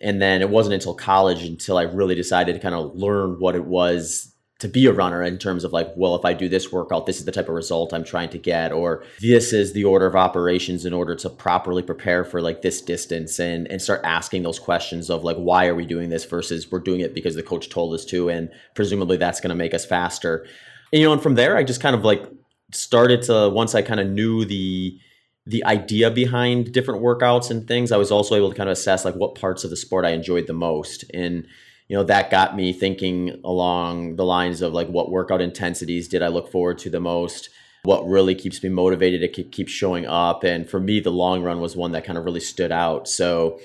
[0.02, 3.56] And then it wasn't until college until I really decided to kind of learn what
[3.56, 6.72] it was to be a runner in terms of like, well, if I do this
[6.72, 9.84] workout, this is the type of result I'm trying to get, or this is the
[9.84, 14.02] order of operations in order to properly prepare for like this distance and and start
[14.06, 17.36] asking those questions of like, why are we doing this versus we're doing it because
[17.36, 20.46] the coach told us to, and presumably that's going to make us faster.
[20.94, 22.24] And, you know, and from there, I just kind of like
[22.72, 24.98] started to once I kind of knew the
[25.46, 29.04] the idea behind different workouts and things, I was also able to kind of assess
[29.04, 31.46] like what parts of the sport I enjoyed the most and
[31.88, 36.22] you know that got me thinking along the lines of like what workout intensities did
[36.22, 37.50] i look forward to the most?
[37.84, 40.44] What really keeps me motivated to keep showing up?
[40.44, 43.08] And for me the long run was one that kind of really stood out.
[43.08, 43.60] So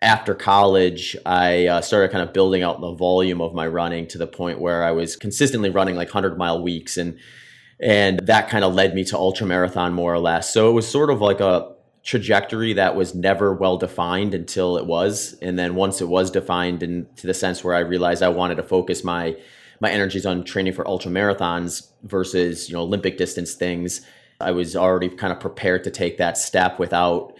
[0.00, 4.16] after college i uh, started kind of building out the volume of my running to
[4.16, 6.96] the point where i was consistently running like 100 mile weeks.
[6.96, 7.18] And
[7.80, 10.52] and that kind of led me to ultra marathon more or less.
[10.52, 11.74] So it was sort of like a
[12.08, 15.36] trajectory that was never well defined until it was.
[15.42, 18.54] And then once it was defined and to the sense where i realized i wanted
[18.54, 19.36] to focus my
[19.80, 24.00] my energies on training for ultra marathons versus you know olympic distance things
[24.40, 27.34] i was already kind of prepared to take that step without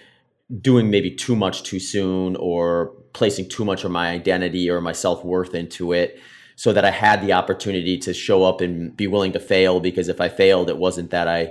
[0.61, 4.93] doing maybe too much too soon or placing too much of my identity or my
[4.93, 6.21] self-worth into it
[6.57, 10.09] so that i had the opportunity to show up and be willing to fail because
[10.09, 11.51] if i failed it wasn't that i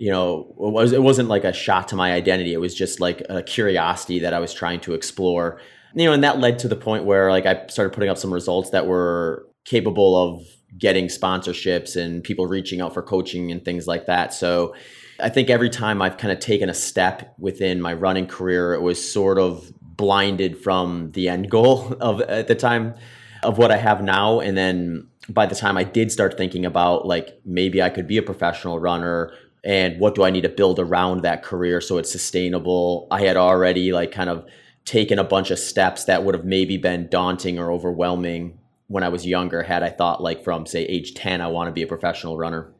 [0.00, 2.54] you know, it was it wasn't like a shot to my identity.
[2.54, 5.60] It was just like a curiosity that I was trying to explore.
[5.94, 8.32] you know, and that led to the point where like I started putting up some
[8.32, 10.42] results that were capable of
[10.78, 14.32] getting sponsorships and people reaching out for coaching and things like that.
[14.32, 14.74] So
[15.22, 18.80] I think every time I've kind of taken a step within my running career, it
[18.80, 22.94] was sort of blinded from the end goal of at the time
[23.42, 24.40] of what I have now.
[24.40, 28.16] And then by the time I did start thinking about like maybe I could be
[28.16, 29.34] a professional runner
[29.64, 33.36] and what do I need to build around that career so it's sustainable, I had
[33.36, 34.46] already like kind of
[34.84, 38.58] taken a bunch of steps that would have maybe been daunting or overwhelming
[38.88, 41.72] when I was younger had I thought like from say age 10 I want to
[41.72, 42.72] be a professional runner.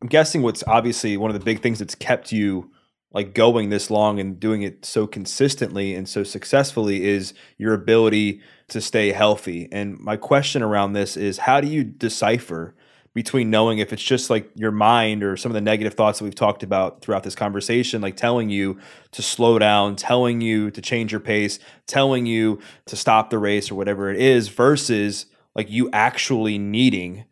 [0.00, 2.70] I'm guessing what's obviously one of the big things that's kept you
[3.12, 8.42] like going this long and doing it so consistently and so successfully is your ability
[8.68, 9.68] to stay healthy.
[9.72, 12.75] And my question around this is how do you decipher
[13.16, 16.24] between knowing if it's just like your mind or some of the negative thoughts that
[16.26, 18.78] we've talked about throughout this conversation, like telling you
[19.10, 23.70] to slow down, telling you to change your pace, telling you to stop the race
[23.70, 27.24] or whatever it is, versus like you actually needing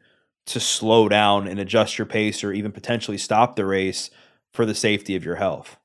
[0.47, 4.09] to slow down and adjust your pace or even potentially stop the race
[4.55, 5.76] for the safety of your health?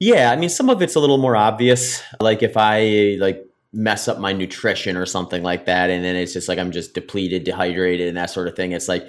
[0.00, 2.02] Yeah, I mean some of it's a little more obvious.
[2.20, 6.32] Like if I like mess up my nutrition or something like that and then it's
[6.32, 8.72] just like I'm just depleted, dehydrated and that sort of thing.
[8.72, 9.06] It's like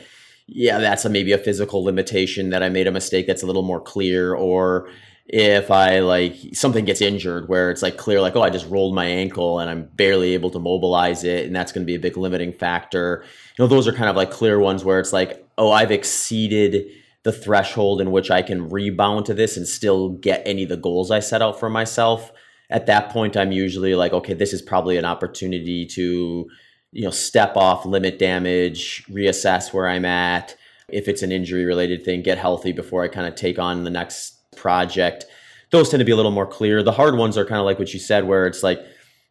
[0.54, 3.64] yeah, that's a, maybe a physical limitation that I made a mistake that's a little
[3.64, 4.90] more clear or
[5.26, 8.94] if I like something gets injured where it's like clear, like, oh, I just rolled
[8.94, 12.00] my ankle and I'm barely able to mobilize it, and that's going to be a
[12.00, 13.24] big limiting factor.
[13.58, 16.88] You know, those are kind of like clear ones where it's like, oh, I've exceeded
[17.24, 20.78] the threshold in which I can rebound to this and still get any of the
[20.78, 22.32] goals I set out for myself.
[22.70, 26.50] At that point, I'm usually like, okay, this is probably an opportunity to,
[26.94, 30.56] you know, step off limit damage, reassess where I'm at.
[30.90, 33.90] If it's an injury related thing, get healthy before I kind of take on the
[33.90, 35.26] next project.
[35.72, 36.84] Those tend to be a little more clear.
[36.84, 38.80] The hard ones are kind of like what you said, where it's like,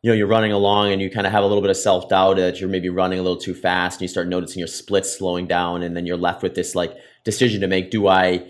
[0.03, 2.09] you know, you're running along and you kind of have a little bit of self
[2.09, 5.17] doubt that you're maybe running a little too fast and you start noticing your splits
[5.17, 5.85] slowing down.
[5.85, 8.45] And then you're left with this like decision to make do I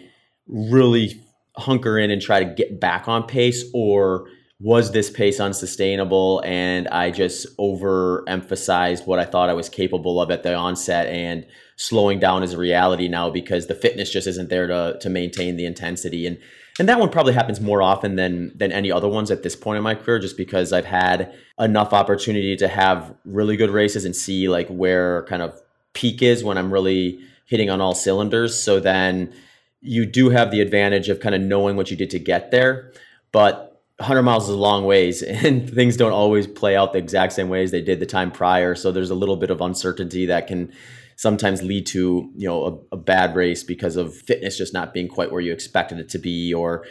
[0.46, 1.20] really
[1.56, 4.26] hunker in and try to get back on pace or
[4.62, 6.40] was this pace unsustainable?
[6.46, 11.44] And I just overemphasized what I thought I was capable of at the onset and
[11.74, 15.56] slowing down is a reality now because the fitness just isn't there to to maintain
[15.56, 16.28] the intensity.
[16.28, 16.38] And
[16.78, 19.78] and that one probably happens more often than than any other ones at this point
[19.78, 24.14] in my career just because I've had enough opportunity to have really good races and
[24.14, 25.60] see like where kind of
[25.92, 28.56] peak is when I'm really hitting on all cylinders.
[28.56, 29.34] So then
[29.80, 32.92] you do have the advantage of kind of knowing what you did to get there.
[33.32, 33.71] But
[34.03, 37.48] 100 miles is a long ways and things don't always play out the exact same
[37.48, 38.74] way as they did the time prior.
[38.74, 40.72] So there's a little bit of uncertainty that can
[41.16, 45.09] sometimes lead to you know a, a, bad race because of fitness just not being
[45.09, 46.84] quite where you expected it to be or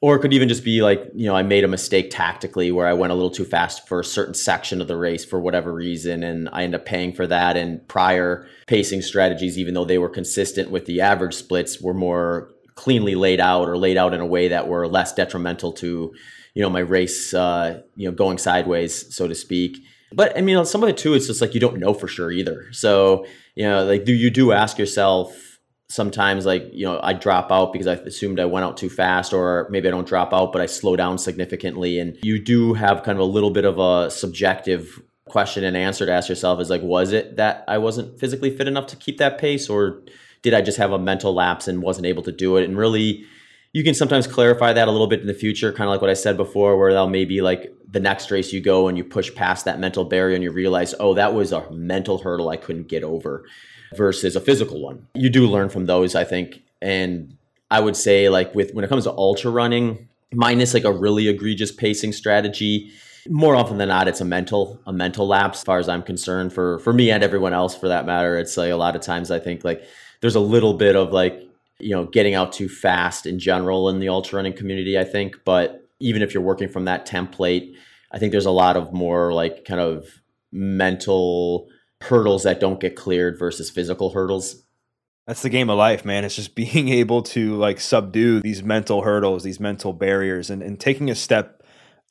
[0.00, 2.86] or it could even just be like you know i made a mistake tactically where
[2.86, 5.74] i went a little too fast for a certain section of the race for whatever
[5.74, 7.56] reason and i end up paying for that.
[7.56, 12.54] And prior pacing strategies even though they were consistent with the average splits were more
[12.76, 16.12] cleanly laid out or laid out in a way that were less detrimental to
[16.54, 19.78] you know my race uh, you know going sideways so to speak.
[20.12, 22.30] But i mean some of it too it's just like you don't know for sure
[22.30, 22.72] either.
[22.72, 25.58] So you know like do you do ask yourself
[25.90, 29.34] sometimes like you know i drop out because i assumed i went out too fast
[29.34, 31.98] or maybe i don't drop out but i slow down significantly.
[31.98, 36.06] And you do have kind of a little bit of a subjective question and answer
[36.06, 39.18] to ask yourself is like was it that i wasn't physically fit enough to keep
[39.18, 40.02] that pace or
[40.44, 42.64] did i just have a mental lapse and wasn't able to do it?
[42.64, 43.24] And really
[43.74, 46.08] you can sometimes clarify that a little bit in the future, kind of like what
[46.08, 49.34] I said before, where they'll maybe like the next race you go and you push
[49.34, 52.86] past that mental barrier and you realize, oh, that was a mental hurdle I couldn't
[52.86, 53.44] get over
[53.96, 55.08] versus a physical one.
[55.14, 56.62] You do learn from those, I think.
[56.80, 57.36] And
[57.68, 61.26] I would say, like, with when it comes to ultra running, minus like a really
[61.26, 62.92] egregious pacing strategy,
[63.28, 66.52] more often than not, it's a mental a mental lapse, as far as I'm concerned.
[66.52, 69.32] For for me and everyone else, for that matter, it's like a lot of times
[69.32, 69.82] I think like
[70.20, 71.42] there's a little bit of like
[71.78, 75.40] you know, getting out too fast in general in the ultra running community, I think.
[75.44, 77.74] But even if you're working from that template,
[78.12, 80.06] I think there's a lot of more like kind of
[80.52, 81.68] mental
[82.00, 84.62] hurdles that don't get cleared versus physical hurdles.
[85.26, 86.24] That's the game of life, man.
[86.24, 90.78] It's just being able to like subdue these mental hurdles, these mental barriers, and, and
[90.78, 91.62] taking a step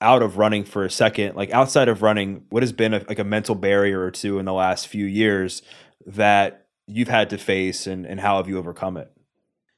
[0.01, 3.19] out of running for a second, like outside of running, what has been a, like
[3.19, 5.61] a mental barrier or two in the last few years
[6.05, 9.12] that you've had to face and, and how have you overcome it?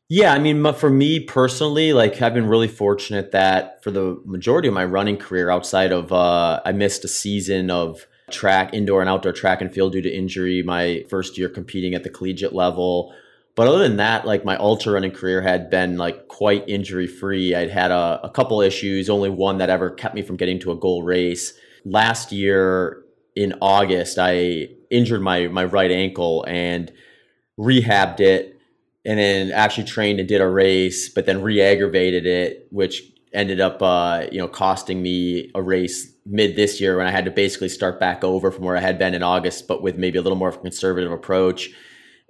[0.07, 4.67] Yeah, I mean, for me personally, like I've been really fortunate that for the majority
[4.67, 9.09] of my running career, outside of uh, I missed a season of track, indoor and
[9.09, 13.15] outdoor track and field due to injury my first year competing at the collegiate level.
[13.55, 17.55] But other than that, like my ultra running career had been like quite injury free.
[17.55, 20.71] I'd had a, a couple issues, only one that ever kept me from getting to
[20.71, 21.53] a goal race.
[21.83, 23.03] last year
[23.35, 26.91] in August, I injured my my right ankle and
[27.57, 28.54] rehabbed it,
[29.05, 33.03] and then actually trained and did a race, but then re-aggravated it, which
[33.33, 37.25] ended up uh, you know costing me a race mid this year when I had
[37.25, 40.17] to basically start back over from where I had been in August, but with maybe
[40.17, 41.69] a little more of a conservative approach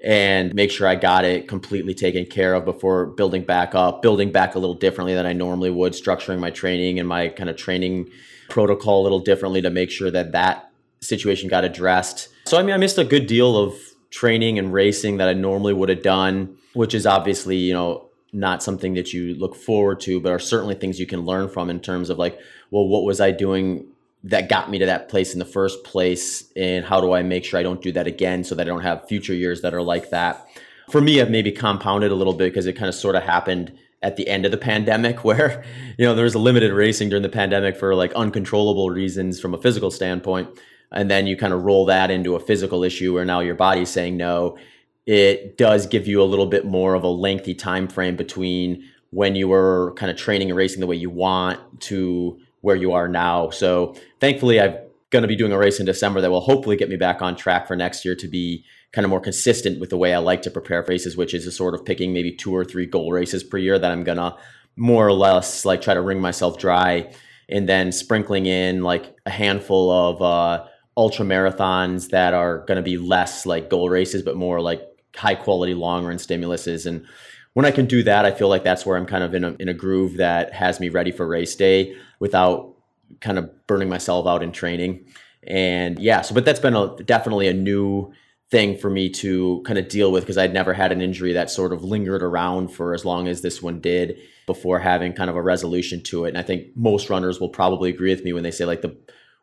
[0.04, 4.32] and make sure I got it completely taken care of before building back up, building
[4.32, 7.56] back a little differently than I normally would, structuring my training and my kind of
[7.56, 8.10] training
[8.50, 10.70] protocol a little differently to make sure that that
[11.02, 12.30] situation got addressed.
[12.46, 13.76] So, I mean, I missed a good deal of
[14.10, 18.62] training and racing that I normally would have done, which is obviously, you know, not
[18.62, 21.80] something that you look forward to, but are certainly things you can learn from in
[21.80, 22.40] terms of like,
[22.70, 23.88] well, what was I doing
[24.26, 26.52] that got me to that place in the first place?
[26.56, 28.82] And how do i make sure i don't do that again so that i don't
[28.82, 30.48] have future years that are like that?
[30.90, 33.78] For me i've maybe compounded a little bit because it kind of sort of happened
[34.02, 35.64] at the end of the pandemic where
[35.98, 39.54] you know there was a limited racing during the pandemic for like uncontrollable reasons from
[39.54, 40.50] a physical standpoint
[40.96, 43.90] and then you kind of roll that into a physical issue where now your body's
[43.90, 44.58] saying no
[45.06, 49.36] it does give you a little bit more of a lengthy time frame between when
[49.36, 53.08] you were kind of training and racing the way you want to where you are
[53.08, 53.50] now.
[53.52, 54.76] So thankfully, I'm
[55.12, 57.36] going to be doing a race in December that will hopefully get me back on
[57.36, 60.42] track for next year to be kind of more consistent with the way I like
[60.42, 63.12] to prepare for races, which is a sort of picking maybe two or three goal
[63.12, 64.36] races per year that I'm going to
[64.76, 67.14] more or less like try to wring myself dry
[67.48, 70.66] and then sprinkling in like a handful of uh,
[70.98, 74.82] ultra marathons that are going to be less like goal races, but more like
[75.16, 76.86] high quality long run stimuluses.
[76.86, 77.06] And
[77.54, 79.56] when I can do that, I feel like that's where I'm kind of in a,
[79.60, 82.76] in a groove that has me ready for race day without
[83.22, 85.06] kind of burning myself out in training.
[85.48, 88.12] And yeah, so but that's been a definitely a new
[88.52, 91.50] thing for me to kind of deal with because I'd never had an injury that
[91.50, 95.36] sort of lingered around for as long as this one did before having kind of
[95.36, 96.30] a resolution to it.
[96.30, 98.96] And I think most runners will probably agree with me when they say like the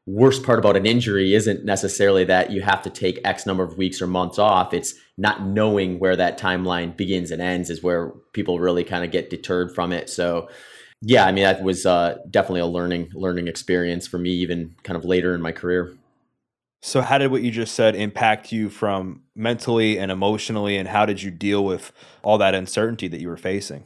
[0.07, 3.79] worst part about an injury isn't necessarily that you have to take X number of
[3.79, 4.75] weeks or months off.
[4.75, 9.11] It's not knowing where that timeline begins and ends is where people really kind of
[9.11, 10.11] get deterred from it.
[10.11, 10.49] So
[11.03, 14.97] yeah, I mean that was uh, definitely a learning learning experience for me, even kind
[14.97, 15.95] of later in my career.
[16.85, 21.07] So, how did what you just said impact you from mentally and emotionally, and how
[21.07, 21.93] did you deal with
[22.23, 23.85] all that uncertainty that you were facing?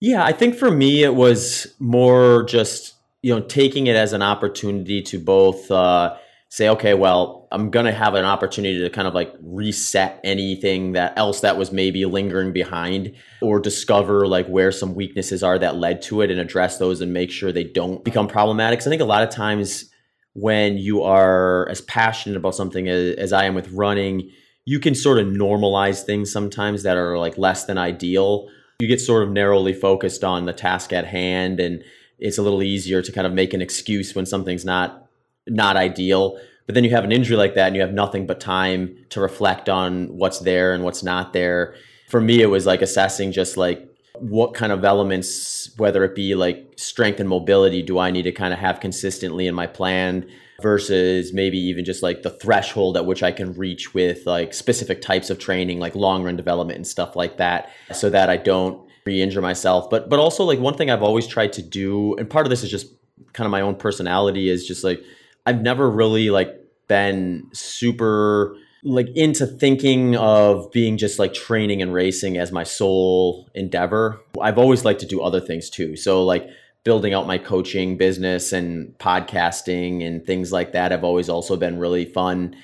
[0.00, 4.22] Yeah, I think for me it was more just you know taking it as an
[4.22, 6.14] opportunity to both uh,
[6.48, 10.92] say okay well i'm going to have an opportunity to kind of like reset anything
[10.92, 15.76] that else that was maybe lingering behind or discover like where some weaknesses are that
[15.76, 18.80] led to it and address those and make sure they don't become problematic.
[18.80, 19.90] So i think a lot of times
[20.34, 24.30] when you are as passionate about something as, as i am with running
[24.68, 28.48] you can sort of normalize things sometimes that are like less than ideal.
[28.80, 31.82] You get sort of narrowly focused on the task at hand and
[32.18, 35.06] it's a little easier to kind of make an excuse when something's not
[35.46, 36.38] not ideal.
[36.66, 39.20] But then you have an injury like that and you have nothing but time to
[39.20, 41.74] reflect on what's there and what's not there.
[42.08, 43.88] For me, it was like assessing just like
[44.18, 48.32] what kind of elements, whether it be like strength and mobility, do I need to
[48.32, 50.28] kind of have consistently in my plan
[50.60, 55.00] versus maybe even just like the threshold at which I can reach with like specific
[55.00, 58.87] types of training, like long run development and stuff like that, so that I don't
[59.08, 59.88] re-injure myself.
[59.90, 62.62] But but also like one thing I've always tried to do, and part of this
[62.62, 62.86] is just
[63.32, 65.00] kind of my own personality, is just like
[65.46, 66.50] I've never really like
[66.88, 73.48] been super like into thinking of being just like training and racing as my sole
[73.54, 74.20] endeavor.
[74.40, 75.96] I've always liked to do other things too.
[75.96, 76.48] So like
[76.84, 81.78] building out my coaching business and podcasting and things like that have always also been
[81.78, 82.56] really fun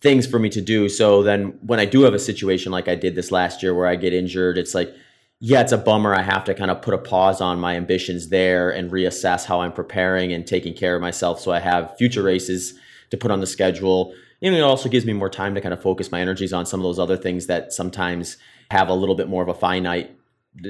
[0.00, 0.88] things for me to do.
[0.88, 3.86] So then when I do have a situation like I did this last year where
[3.86, 4.92] I get injured, it's like
[5.40, 6.14] yeah, it's a bummer.
[6.14, 9.60] I have to kind of put a pause on my ambitions there and reassess how
[9.60, 12.74] I'm preparing and taking care of myself so I have future races
[13.10, 14.12] to put on the schedule.
[14.42, 16.80] And it also gives me more time to kind of focus my energies on some
[16.80, 18.36] of those other things that sometimes
[18.70, 20.10] have a little bit more of a finite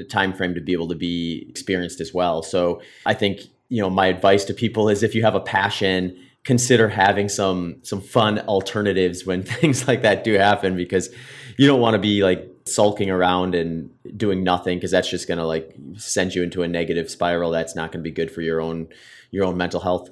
[0.09, 2.43] time frame to be able to be experienced as well.
[2.43, 6.15] So I think, you know, my advice to people is if you have a passion,
[6.43, 11.09] consider having some some fun alternatives when things like that do happen because
[11.57, 15.37] you don't want to be like sulking around and doing nothing because that's just going
[15.37, 18.41] to like send you into a negative spiral that's not going to be good for
[18.41, 18.87] your own
[19.31, 20.09] your own mental health.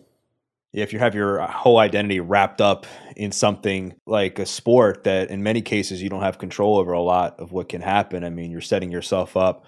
[0.74, 2.86] Yeah, if you have your whole identity wrapped up
[3.16, 7.01] in something like a sport that in many cases you don't have control over a
[7.01, 9.66] lot of what can happen i mean you're setting yourself up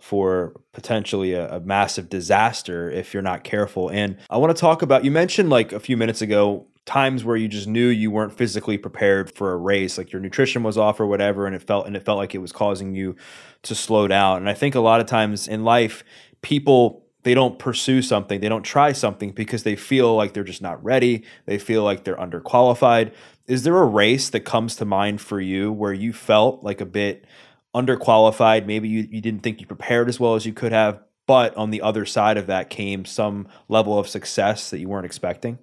[0.00, 3.90] for potentially a, a massive disaster if you're not careful.
[3.90, 7.36] And i want to talk about you mentioned like a few minutes ago times where
[7.36, 10.98] you just knew you weren't physically prepared for a race like your nutrition was off
[10.98, 13.14] or whatever and it felt and it felt like it was causing you
[13.62, 16.02] to slow down and i think a lot of times in life
[16.42, 20.62] people they don't pursue something, they don't try something because they feel like they're just
[20.62, 21.24] not ready.
[21.46, 23.12] They feel like they're underqualified.
[23.46, 26.86] Is there a race that comes to mind for you where you felt like a
[26.86, 27.26] bit
[27.74, 28.64] underqualified?
[28.64, 31.70] Maybe you, you didn't think you prepared as well as you could have, but on
[31.70, 35.58] the other side of that came some level of success that you weren't expecting?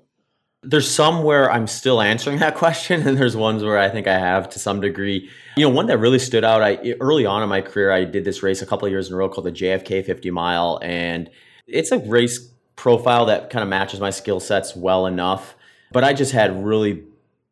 [0.70, 4.20] There's some where I'm still answering that question, and there's ones where I think I
[4.20, 5.30] have to some degree.
[5.56, 6.62] You know, one that really stood out.
[6.62, 9.14] I early on in my career, I did this race a couple of years in
[9.14, 11.30] a row called the JFK 50 Mile, and
[11.68, 15.56] it's a race profile that kind of matches my skill sets well enough.
[15.92, 17.04] But I just had really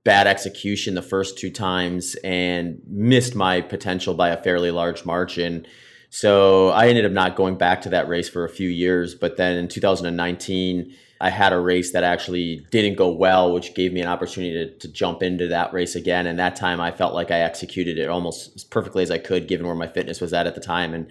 [0.04, 5.66] bad execution the first two times and missed my potential by a fairly large margin.
[6.12, 9.16] So I ended up not going back to that race for a few years.
[9.16, 10.96] But then in 2019,
[11.26, 14.78] I had a race that actually didn't go well, which gave me an opportunity to,
[14.78, 16.28] to jump into that race again.
[16.28, 19.48] And that time I felt like I executed it almost as perfectly as I could,
[19.48, 20.94] given where my fitness was at at the time.
[20.94, 21.08] And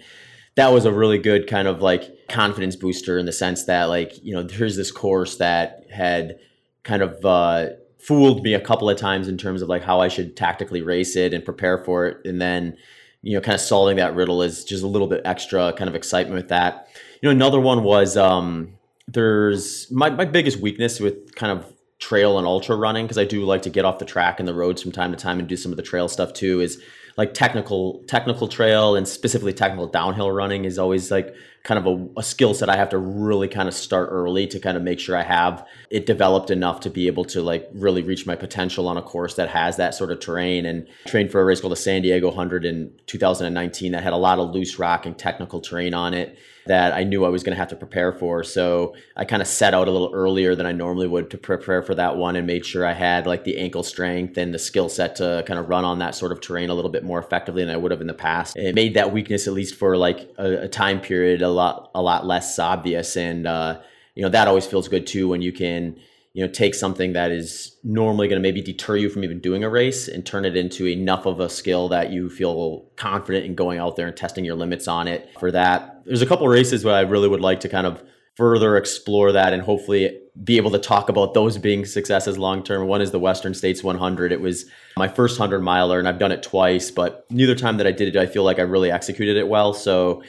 [0.55, 4.23] that was a really good kind of like confidence booster in the sense that like
[4.23, 6.39] you know here's this course that had
[6.83, 10.07] kind of uh, fooled me a couple of times in terms of like how I
[10.07, 12.77] should tactically race it and prepare for it, and then
[13.21, 15.95] you know kind of solving that riddle is just a little bit extra kind of
[15.95, 16.87] excitement with that.
[17.21, 18.77] You know, another one was um,
[19.07, 23.43] there's my my biggest weakness with kind of trail and ultra running because I do
[23.45, 25.55] like to get off the track and the roads from time to time and do
[25.55, 26.59] some of the trail stuff too.
[26.59, 26.81] Is
[27.17, 31.33] like technical technical trail and specifically technical downhill running is always like
[31.63, 34.59] kind of a, a skill set I have to really kind of start early to
[34.59, 38.01] kind of make sure I have it developed enough to be able to like really
[38.01, 41.41] reach my potential on a course that has that sort of terrain and trained for
[41.41, 44.77] a race called the San Diego 100 in 2019 that had a lot of loose
[44.77, 47.75] rock and technical terrain on it that I knew I was going to have to
[47.75, 48.43] prepare for.
[48.43, 51.81] So I kind of set out a little earlier than I normally would to prepare
[51.81, 54.89] for that one and made sure I had like the ankle strength and the skill
[54.89, 57.63] set to kind of run on that sort of terrain a little bit more effectively
[57.63, 58.57] than I would have in the past.
[58.57, 62.01] It made that weakness, at least for like a, a time period, a lot, a
[62.01, 63.15] lot less obvious.
[63.15, 63.81] And, uh,
[64.15, 65.97] you know, that always feels good too when you can,
[66.35, 69.63] you know take something that is normally going to maybe deter you from even doing
[69.63, 73.55] a race and turn it into enough of a skill that you feel confident in
[73.55, 76.03] going out there and testing your limits on it for that.
[76.05, 78.03] There's a couple races where i really would like to kind of
[78.35, 82.85] further explore that and hopefully be able to talk about those being successes long term
[82.85, 84.65] one is the western states 100 it was
[84.97, 88.13] my first 100 miler and i've done it twice but neither time that i did
[88.13, 89.73] it i feel like i really executed it well.
[89.73, 90.21] So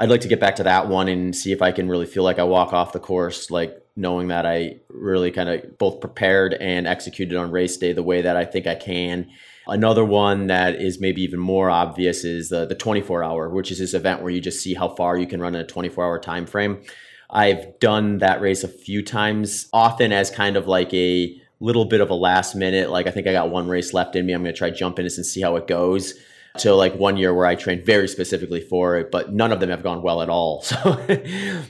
[0.00, 2.22] I'd like to get back to that one and see if I can really feel
[2.22, 6.54] like I walk off the course, like knowing that I really kind of both prepared
[6.54, 9.28] and executed on race day the way that I think I can.
[9.66, 13.78] Another one that is maybe even more obvious is the the 24 hour, which is
[13.78, 16.18] this event where you just see how far you can run in a 24 hour
[16.18, 16.80] time frame.
[17.28, 22.00] I've done that race a few times, often as kind of like a little bit
[22.00, 22.90] of a last minute.
[22.90, 24.32] Like I think I got one race left in me.
[24.32, 26.14] I'm going to try jump in this and see how it goes
[26.58, 29.70] to like one year where I trained very specifically for it, but none of them
[29.70, 30.62] have gone well at all.
[30.70, 30.94] So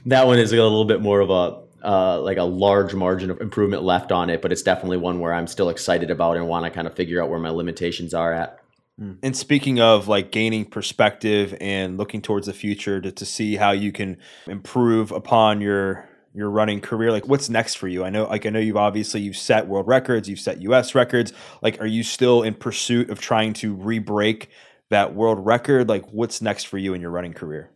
[0.06, 3.40] that one is a little bit more of a uh, like a large margin of
[3.40, 6.64] improvement left on it, but it's definitely one where I'm still excited about and want
[6.64, 8.60] to kind of figure out where my limitations are at.
[8.98, 9.14] Hmm.
[9.22, 13.70] And speaking of like gaining perspective and looking towards the future to, to see how
[13.70, 18.22] you can improve upon your your running career like what's next for you i know
[18.22, 21.88] like i know you've obviously you've set world records you've set us records like are
[21.88, 24.48] you still in pursuit of trying to re-break
[24.90, 25.88] that world record?
[25.88, 27.70] Like, what's next for you in your running career?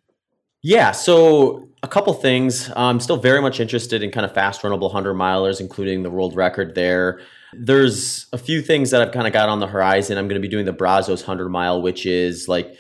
[0.67, 2.71] Yeah, so a couple things.
[2.75, 6.35] I'm still very much interested in kind of fast runnable 100 milers, including the world
[6.35, 7.21] record there.
[7.53, 10.17] There's a few things that I've kind of got on the horizon.
[10.17, 12.75] I'm going to be doing the Brazos 100 mile, which is like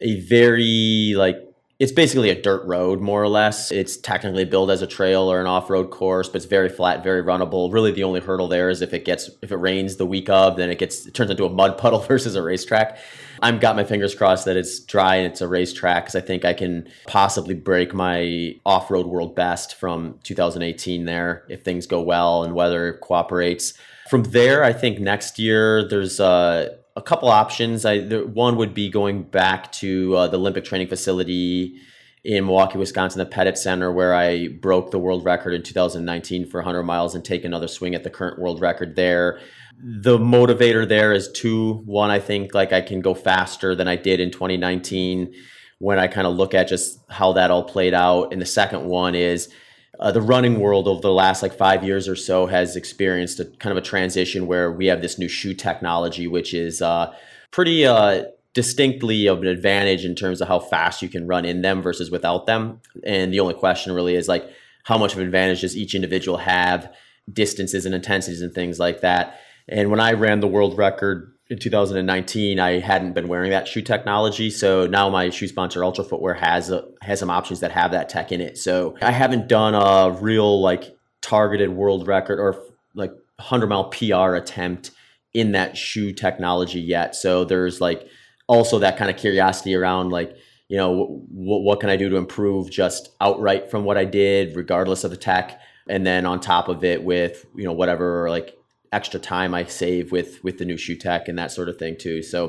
[0.00, 1.38] a very like
[1.84, 3.70] it's basically a dirt road more or less.
[3.70, 7.22] It's technically built as a trail or an off-road course but it's very flat very
[7.22, 7.70] runnable.
[7.70, 10.56] Really the only hurdle there is if it gets if it rains the week of
[10.56, 12.96] then it gets it turns into a mud puddle versus a racetrack.
[13.42, 16.46] I'm got my fingers crossed that it's dry and it's a racetrack because i think
[16.46, 22.44] i can possibly break my off-road world best from 2018 there if things go well
[22.44, 23.74] and weather cooperates.
[24.08, 27.84] From there i think next year there's uh a couple options.
[27.84, 31.76] I the, one would be going back to uh, the Olympic training facility
[32.24, 36.58] in Milwaukee, Wisconsin, the Pettit Center, where I broke the world record in 2019 for
[36.58, 39.40] 100 miles and take another swing at the current world record there.
[39.78, 41.82] The motivator there is two.
[41.84, 45.34] One, I think like I can go faster than I did in 2019
[45.80, 48.32] when I kind of look at just how that all played out.
[48.32, 49.52] And the second one is
[50.00, 53.44] uh, the running world over the last like five years or so has experienced a
[53.44, 57.14] kind of a transition where we have this new shoe technology, which is uh,
[57.50, 61.62] pretty uh, distinctly of an advantage in terms of how fast you can run in
[61.62, 62.80] them versus without them.
[63.04, 64.48] And the only question really is like,
[64.84, 66.94] how much of an advantage does each individual have,
[67.32, 69.40] distances and intensities and things like that.
[69.68, 73.82] And when I ran the world record in 2019, I hadn't been wearing that shoe
[73.82, 74.50] technology.
[74.50, 78.08] So now my shoe sponsor Altra Footwear has a, has some options that have that
[78.08, 78.58] tech in it.
[78.58, 82.62] So I haven't done a real like targeted world record or
[82.94, 84.90] like 100 mile PR attempt
[85.32, 87.14] in that shoe technology yet.
[87.14, 88.06] So there's like
[88.46, 90.36] also that kind of curiosity around like
[90.68, 94.56] you know what what can I do to improve just outright from what I did,
[94.56, 98.56] regardless of the tech, and then on top of it with you know whatever like
[98.94, 101.96] extra time I save with with the new shoe tech and that sort of thing
[101.98, 102.22] too.
[102.22, 102.48] So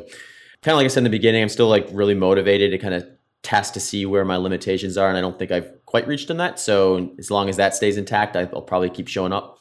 [0.62, 2.94] kind of like I said in the beginning, I'm still like really motivated to kind
[2.94, 3.08] of
[3.44, 6.38] test to see where my limitations are, and I don't think I've quite reached in
[6.38, 6.60] that.
[6.60, 9.60] So as long as that stays intact, I'll probably keep showing up.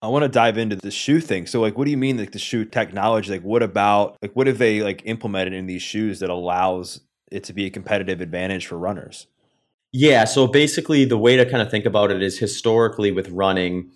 [0.00, 1.46] I want to dive into the shoe thing.
[1.46, 3.30] So like what do you mean like the shoe technology?
[3.30, 7.00] Like what about like what have they like implemented in these shoes that allows
[7.30, 9.28] it to be a competitive advantage for runners?
[9.92, 13.90] Yeah, so basically the way to kind of think about it is historically with running,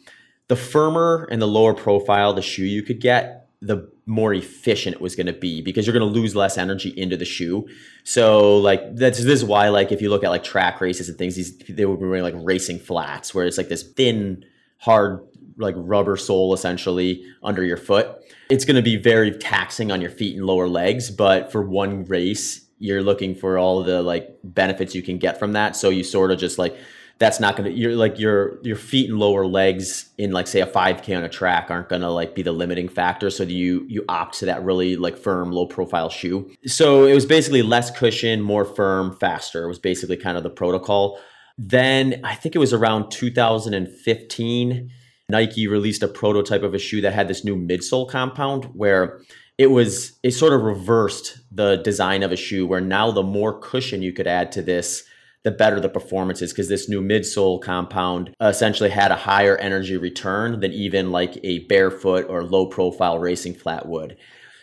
[0.49, 5.03] the firmer and the lower profile the shoe you could get, the more efficient it
[5.03, 7.67] was going to be because you're going to lose less energy into the shoe.
[8.05, 11.19] So like that's this is why like if you look at like track races and
[11.19, 14.45] things, these they would be wearing like racing flats where it's like this thin,
[14.79, 15.27] hard
[15.59, 18.23] like rubber sole essentially under your foot.
[18.49, 22.05] It's going to be very taxing on your feet and lower legs, but for one
[22.05, 25.75] race, you're looking for all the like benefits you can get from that.
[25.75, 26.77] So you sort of just like
[27.19, 30.61] that's not going to you're like your your feet and lower legs in like say
[30.61, 33.31] a 5k on a track aren't going to like be the limiting factor.
[33.31, 36.51] So you you opt to that really like firm low profile shoe.
[36.67, 40.51] So it was basically less cushion more firm faster it was basically kind of the
[40.51, 41.19] protocol.
[41.59, 44.91] Then i think it was around 2015
[45.29, 49.21] Nike released a prototype of a shoe that had this new midsole compound where
[49.59, 53.59] it was it sort of reversed the design of a shoe where now the more
[53.59, 55.05] cushion you could add to this
[55.47, 59.97] the better the performance is because this new midsole compound essentially had a higher energy
[59.97, 64.17] return than even like a barefoot or low profile racing flat would.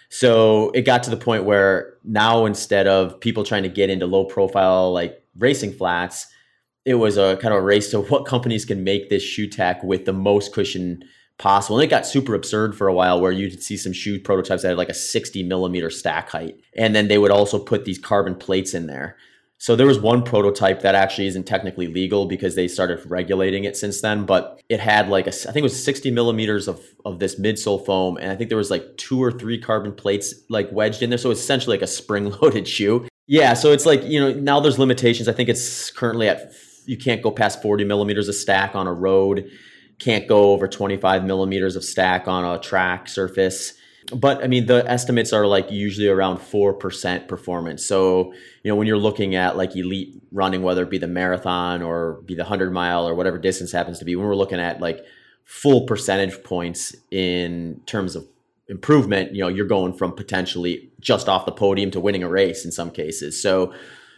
[0.09, 4.05] So it got to the point where now instead of people trying to get into
[4.05, 6.27] low profile like racing flats,
[6.83, 9.81] it was a kind of a race to what companies can make this shoe tech
[9.83, 11.01] with the most cushion
[11.37, 11.77] possible.
[11.79, 14.67] And it got super absurd for a while where you'd see some shoe prototypes that
[14.67, 16.57] had like a 60 millimeter stack height.
[16.75, 19.15] And then they would also put these carbon plates in there.
[19.63, 23.77] So there was one prototype that actually isn't technically legal because they started regulating it
[23.77, 27.19] since then, but it had like a, I think it was 60 millimeters of, of
[27.19, 28.17] this midsole foam.
[28.17, 31.17] And I think there was like two or three carbon plates like wedged in there.
[31.17, 33.07] So it's essentially like a spring loaded shoe.
[33.25, 33.53] Yeah.
[33.53, 35.29] So it's like, you know, now there's limitations.
[35.29, 36.51] I think it's currently at
[36.85, 39.49] you can't go past 40 millimeters of stack on a road,
[39.97, 43.75] can't go over 25 millimeters of stack on a track surface.
[44.11, 47.85] But I mean, the estimates are like usually around 4% performance.
[47.85, 48.33] So,
[48.63, 52.21] you know, when you're looking at like elite running, whether it be the marathon or
[52.25, 55.03] be the 100 mile or whatever distance happens to be, when we're looking at like
[55.45, 58.27] full percentage points in terms of
[58.67, 62.65] improvement, you know, you're going from potentially just off the podium to winning a race
[62.65, 63.41] in some cases.
[63.41, 63.73] So,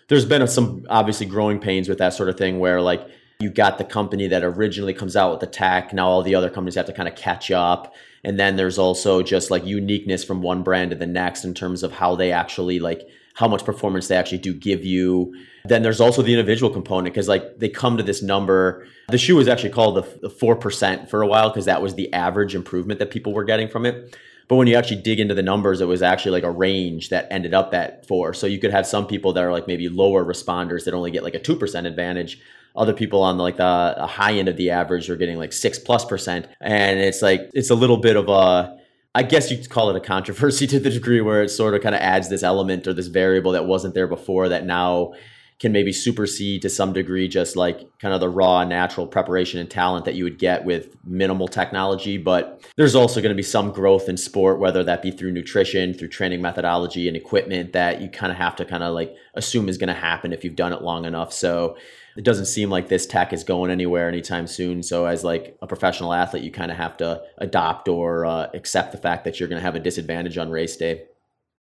[0.08, 3.08] there's been some obviously growing pains with that sort of thing where like
[3.40, 6.50] you got the company that originally comes out with the tech now all the other
[6.50, 7.94] companies have to kind of catch up
[8.26, 11.84] and then there's also just like uniqueness from one brand to the next in terms
[11.84, 16.02] of how they actually like how much performance they actually do give you then there's
[16.02, 19.70] also the individual component because like they come to this number the shoe was actually
[19.70, 23.32] called the, the 4% for a while because that was the average improvement that people
[23.32, 24.18] were getting from it
[24.48, 27.28] but when you actually dig into the numbers, it was actually like a range that
[27.32, 28.34] ended up at four.
[28.34, 31.24] So you could have some people that are like maybe lower responders that only get
[31.24, 32.40] like a 2% advantage.
[32.76, 35.80] Other people on like the, the high end of the average are getting like six
[35.80, 36.48] plus percent.
[36.62, 38.78] And it's like, it's a little bit of a,
[39.16, 41.82] I guess you could call it a controversy to the degree where it sort of
[41.82, 45.14] kind of adds this element or this variable that wasn't there before that now
[45.60, 49.72] can maybe supersede to some degree just like kind of the raw natural preparation and
[49.72, 53.72] talent that you would get with minimal technology but there's also going to be some
[53.72, 58.10] growth in sport whether that be through nutrition through training methodology and equipment that you
[58.10, 60.74] kind of have to kind of like assume is going to happen if you've done
[60.74, 61.78] it long enough so
[62.18, 65.68] it doesn't seem like this tech is going anywhere anytime soon so as like a
[65.68, 69.50] professional athlete you kind of have to adopt or uh, accept the fact that you're
[69.50, 71.04] going to have a disadvantage on race day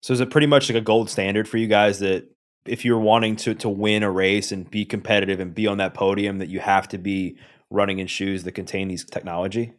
[0.02, 2.30] so is it pretty much like a gold standard for you guys that
[2.66, 5.94] if you're wanting to to win a race and be competitive and be on that
[5.94, 7.38] podium that you have to be
[7.70, 9.74] running in shoes that contain these technology?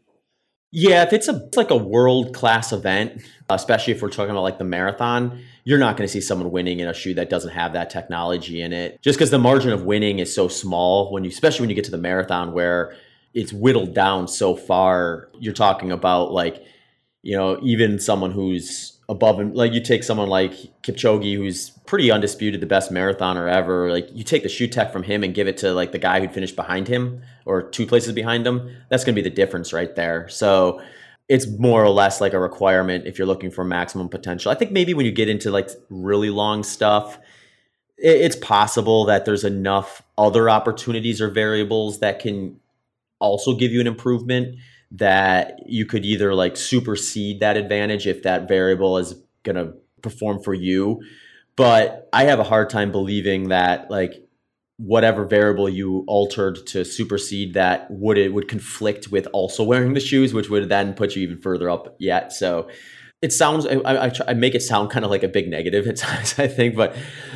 [0.73, 4.43] Yeah, if it's a it's like a world class event, especially if we're talking about
[4.43, 7.53] like the marathon, you're not going to see someone winning in a shoe that doesn't
[7.53, 9.01] have that technology in it.
[9.01, 11.85] Just because the margin of winning is so small when you, especially when you get
[11.85, 12.95] to the marathon, where
[13.33, 15.29] it's whittled down so far.
[15.39, 16.63] You're talking about like,
[17.23, 19.55] you know, even someone who's above him.
[19.55, 20.53] Like you take someone like
[20.83, 23.91] Kipchoge, who's pretty undisputed, the best marathoner ever.
[23.91, 26.21] Like you take the shoe tech from him and give it to like the guy
[26.21, 28.71] who'd finished behind him or two places behind him.
[28.91, 30.29] That's going to be the difference right there.
[30.29, 30.81] So
[31.29, 34.51] it's more or less like a requirement if you're looking for maximum potential.
[34.51, 37.19] I think maybe when you get into like really long stuff,
[37.99, 42.61] it's possible that there's enough other opportunities or variables that can
[43.19, 44.57] also give you an improvement
[44.93, 50.43] that you could either like supersede that advantage if that variable is going to perform
[50.43, 51.01] for you.
[51.57, 54.27] But I have a hard time believing that like
[54.79, 60.01] whatever variable you altered to supersede that would it would conflict with also wearing the
[60.01, 62.33] shoes, which would then put you even further up yet.
[62.33, 62.69] So
[63.23, 65.97] it sounds I, I, I, make it sound kind of like a big negative at
[66.07, 66.95] times i think but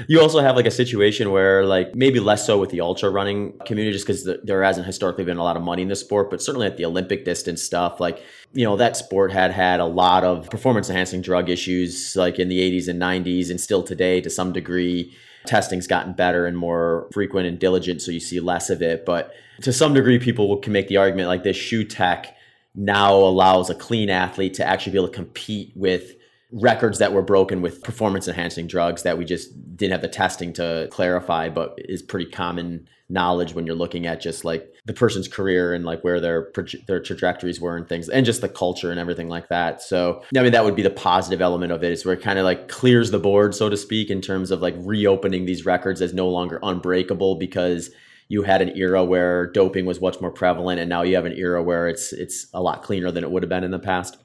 [0.09, 3.59] you also have like a situation where like maybe less so with the ultra running
[3.64, 6.31] community just because the, there hasn't historically been a lot of money in the sport
[6.31, 8.22] but certainly at the olympic distance stuff like
[8.53, 12.49] you know that sport had had a lot of performance enhancing drug issues like in
[12.49, 15.14] the 80s and 90s and still today to some degree
[15.47, 19.33] testing's gotten better and more frequent and diligent so you see less of it but
[19.62, 22.37] to some degree people can make the argument like this shoe tech
[22.74, 26.14] now allows a clean athlete to actually be able to compete with
[26.52, 30.52] records that were broken with performance enhancing drugs that we just didn't have the testing
[30.52, 35.28] to clarify but is pretty common knowledge when you're looking at just like the person's
[35.28, 36.50] career and like where their
[36.86, 39.82] their trajectories were and things and just the culture and everything like that.
[39.82, 42.38] So i mean that would be the positive element of it is where it kind
[42.38, 46.00] of like clears the board so to speak in terms of like reopening these records
[46.00, 47.90] as no longer unbreakable because
[48.31, 51.33] you had an era where doping was much more prevalent, and now you have an
[51.33, 54.18] era where it's it's a lot cleaner than it would have been in the past.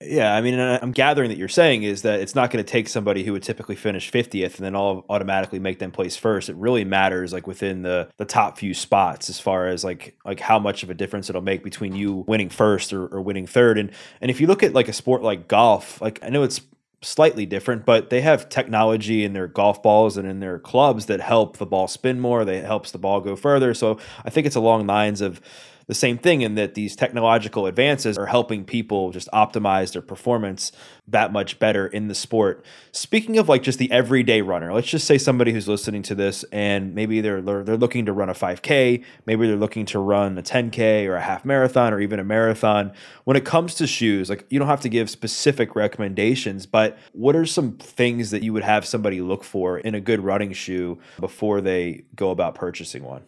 [0.00, 2.88] Yeah, I mean, I'm gathering that you're saying is that it's not going to take
[2.88, 6.48] somebody who would typically finish 50th and then all automatically make them place first.
[6.48, 10.38] It really matters like within the the top few spots as far as like like
[10.38, 13.78] how much of a difference it'll make between you winning first or, or winning third.
[13.78, 13.90] And
[14.20, 16.60] and if you look at like a sport like golf, like I know it's
[17.00, 21.20] slightly different, but they have technology in their golf balls and in their clubs that
[21.20, 22.44] help the ball spin more.
[22.44, 23.74] That helps the ball go further.
[23.74, 25.40] So I think it's along lines of
[25.88, 30.70] the same thing in that these technological advances are helping people just optimize their performance
[31.08, 32.64] that much better in the sport.
[32.92, 36.44] Speaking of like just the everyday runner, let's just say somebody who's listening to this
[36.52, 40.42] and maybe they're they're looking to run a 5k, maybe they're looking to run a
[40.42, 42.92] 10k or a half marathon or even a marathon.
[43.24, 47.34] When it comes to shoes, like you don't have to give specific recommendations, but what
[47.34, 50.98] are some things that you would have somebody look for in a good running shoe
[51.18, 53.22] before they go about purchasing one?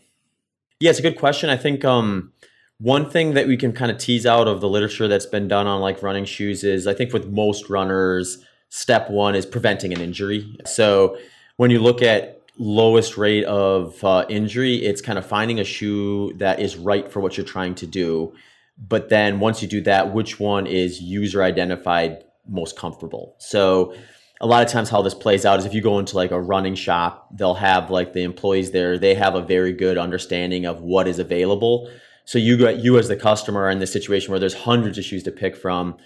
[0.80, 1.48] Yeah, it's a good question.
[1.48, 2.32] I think um
[2.80, 5.66] one thing that we can kind of tease out of the literature that's been done
[5.66, 10.00] on like running shoes is I think with most runners, step one is preventing an
[10.00, 10.56] injury.
[10.64, 11.18] So
[11.56, 16.32] when you look at lowest rate of uh, injury, it's kind of finding a shoe
[16.38, 18.34] that is right for what you're trying to do.
[18.78, 23.34] But then once you do that, which one is user identified most comfortable?
[23.38, 23.94] So
[24.40, 26.40] a lot of times how this plays out is if you go into like a
[26.40, 30.80] running shop, they'll have like the employees there, they have a very good understanding of
[30.80, 31.90] what is available.
[32.24, 35.22] So you got you as the customer in this situation where there's hundreds of shoes
[35.24, 35.96] to pick from.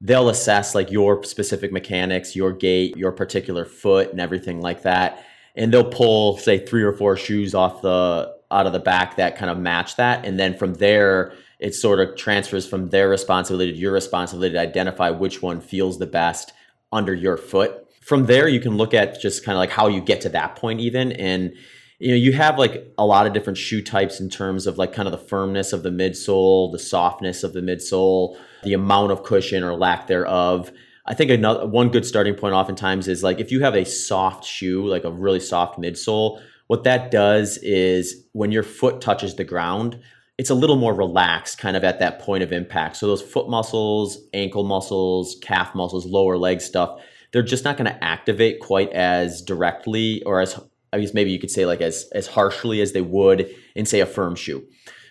[0.00, 5.24] They'll assess like your specific mechanics, your gait, your particular foot, and everything like that.
[5.54, 9.36] And they'll pull, say, three or four shoes off the out of the back that
[9.36, 10.24] kind of match that.
[10.24, 14.60] And then from there, it sort of transfers from their responsibility to your responsibility to
[14.60, 16.52] identify which one feels the best
[16.92, 17.86] under your foot.
[18.02, 20.56] From there, you can look at just kind of like how you get to that
[20.56, 21.12] point, even.
[21.12, 21.54] And
[22.02, 24.92] you know you have like a lot of different shoe types in terms of like
[24.92, 29.22] kind of the firmness of the midsole the softness of the midsole the amount of
[29.22, 30.70] cushion or lack thereof.
[31.06, 34.44] I think another one good starting point oftentimes is like if you have a soft
[34.44, 39.44] shoe like a really soft midsole what that does is when your foot touches the
[39.44, 40.00] ground
[40.38, 42.96] it's a little more relaxed kind of at that point of impact.
[42.96, 47.00] So those foot muscles ankle muscles calf muscles lower leg stuff
[47.32, 50.60] they're just not going to activate quite as directly or as
[50.92, 54.00] I guess maybe you could say like as as harshly as they would in say
[54.00, 54.64] a firm shoe.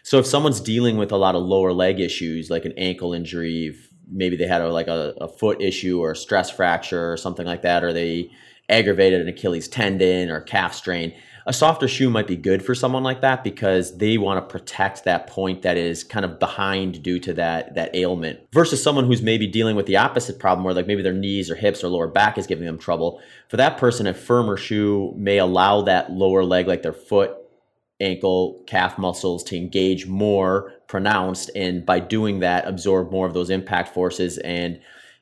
[0.04, 3.76] So if someone's dealing with a lot of lower leg issues like an ankle injury,
[4.12, 7.46] maybe they had a, like a, a foot issue or a stress fracture or something
[7.46, 8.32] like that, or they
[8.70, 11.14] aggravated an Achilles tendon or calf strain,
[11.46, 15.04] a softer shoe might be good for someone like that because they want to protect
[15.04, 19.22] that point that is kind of behind due to that that ailment versus someone who's
[19.22, 22.08] maybe dealing with the opposite problem where like maybe their knees or hips or lower
[22.08, 23.22] back is giving them trouble.
[23.50, 27.32] For that person a firmer shoe may allow that lower leg like their foot
[28.00, 33.50] ankle calf muscles to engage more pronounced and by doing that absorb more of those
[33.50, 34.80] impact forces and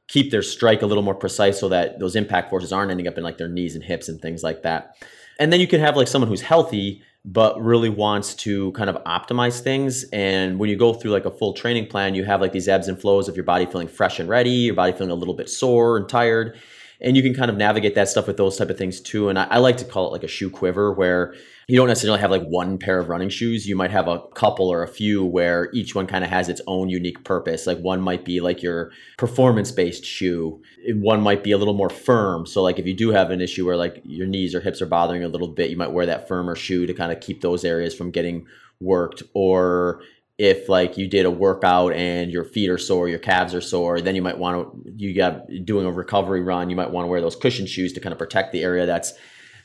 [0.07, 3.17] keep their strike a little more precise so that those impact forces aren't ending up
[3.17, 4.95] in like their knees and hips and things like that
[5.39, 8.95] and then you can have like someone who's healthy but really wants to kind of
[9.03, 10.05] optimize things.
[10.13, 12.87] And when you go through like a full training plan you have like these ebbs
[12.87, 15.49] and flows of your body feeling fresh and ready your body feeling a little bit
[15.49, 16.57] sore and tired
[17.01, 19.29] and you can kind of navigate that stuff with those type of things too.
[19.29, 21.33] And I, I like to call it like a shoe quiver where
[21.67, 23.67] you don't necessarily have like one pair of running shoes.
[23.67, 26.61] You might have a couple or a few where each one kind of has its
[26.67, 27.67] own unique purpose.
[27.67, 30.61] Like one might be like your performance based shoe.
[30.95, 32.45] One might be a little more firm.
[32.45, 34.87] So like if you do have an issue where like your knees or hips are
[34.87, 37.63] bothering a little bit, you might wear that firmer shoe to kind of keep those
[37.63, 38.45] areas from getting
[38.81, 39.23] worked.
[39.33, 40.01] Or
[40.39, 43.99] if like you did a workout and your feet are sore, your calves are sore,
[43.99, 47.09] then you might want to you got doing a recovery run, you might want to
[47.09, 49.13] wear those cushion shoes to kind of protect the area that's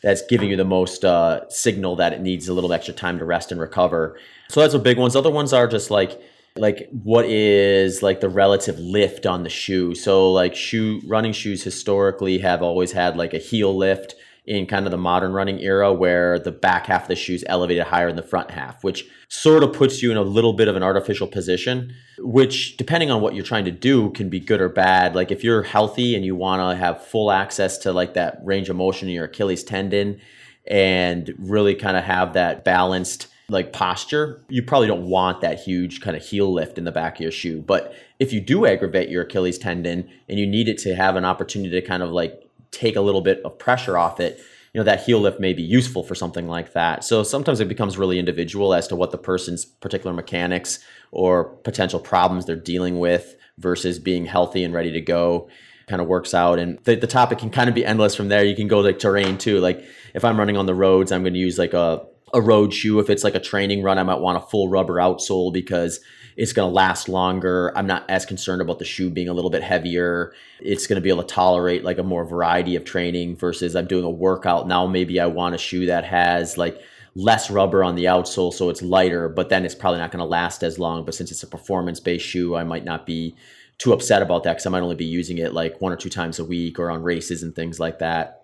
[0.03, 3.25] that's giving you the most uh, signal that it needs a little extra time to
[3.25, 4.19] rest and recover.
[4.49, 5.17] So that's a big ones.
[5.17, 6.21] Other ones are just like
[6.57, 9.95] like what is like the relative lift on the shoe.
[9.95, 14.17] So like shoe running shoes historically have always had like a heel lift
[14.47, 17.45] in kind of the modern running era where the back half of the shoe is
[17.49, 20.69] elevated higher than the front half, which sort of puts you in a little bit
[20.69, 24.61] of an artificial position, which depending on what you're trying to do can be good
[24.61, 25.15] or bad.
[25.15, 28.69] Like if you're healthy and you want to have full access to like that range
[28.69, 30.21] of motion in your Achilles tendon
[30.67, 36.01] and really kind of have that balanced like posture, you probably don't want that huge
[36.03, 37.63] kind of heel lift in the back of your shoe.
[37.63, 41.25] But if you do aggravate your Achilles tendon and you need it to have an
[41.25, 42.44] opportunity to kind of like
[42.75, 44.39] take a little bit of pressure off it,
[44.73, 47.05] you know, that heel lift may be useful for something like that.
[47.05, 50.81] So sometimes it becomes really individual as to what the person's particular mechanics
[51.13, 55.49] or potential problems they're dealing with versus being healthy and ready to go
[55.87, 56.59] kind of works out.
[56.59, 58.45] And the, the topic can kind of be endless from there.
[58.45, 59.61] You can go like terrain too.
[59.61, 62.75] Like if I'm running on the roads, I'm going to use like a, a road
[62.75, 62.99] shoe.
[62.99, 66.01] If it's like a training run, I might want a full rubber outsole because
[66.37, 67.73] it's going to last longer.
[67.77, 70.35] I'm not as concerned about the shoe being a little bit heavier.
[70.61, 73.87] It's going to be able to tolerate like a more variety of training versus I'm
[73.87, 74.67] doing a workout.
[74.67, 76.81] Now maybe I want a shoe that has like
[77.15, 80.25] less rubber on the outsole so it's lighter, but then it's probably not going to
[80.25, 81.05] last as long.
[81.05, 83.37] But since it's a performance based shoe, I might not be
[83.79, 86.11] too upset about that because I might only be using it like one or two
[86.11, 88.44] times a week or on races and things like that.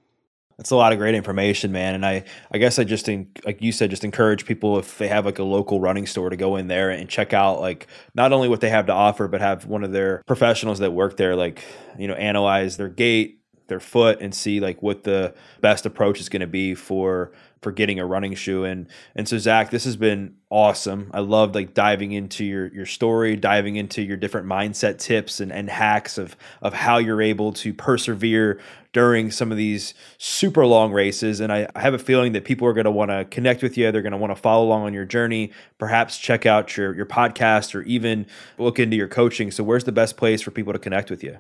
[0.60, 1.94] That's a lot of great information, man.
[1.94, 5.24] And I, I guess I just, like you said, just encourage people if they have
[5.24, 8.46] like a local running store to go in there and check out like not only
[8.46, 11.64] what they have to offer, but have one of their professionals that work there, like,
[11.98, 13.39] you know, analyze their gait,
[13.70, 17.72] their foot and see like what the best approach is going to be for for
[17.72, 18.64] getting a running shoe.
[18.64, 21.10] And and so Zach this has been awesome.
[21.14, 25.52] I loved like diving into your your story diving into your different mindset tips and,
[25.52, 28.60] and hacks of of how you're able to persevere
[28.92, 31.38] during some of these super long races.
[31.38, 33.78] And I, I have a feeling that people are going to want to connect with
[33.78, 33.92] you.
[33.92, 35.52] They're going to want to follow along on your journey.
[35.78, 38.26] Perhaps check out your your podcast or even
[38.58, 39.50] look into your coaching.
[39.50, 41.38] So where's the best place for people to connect with you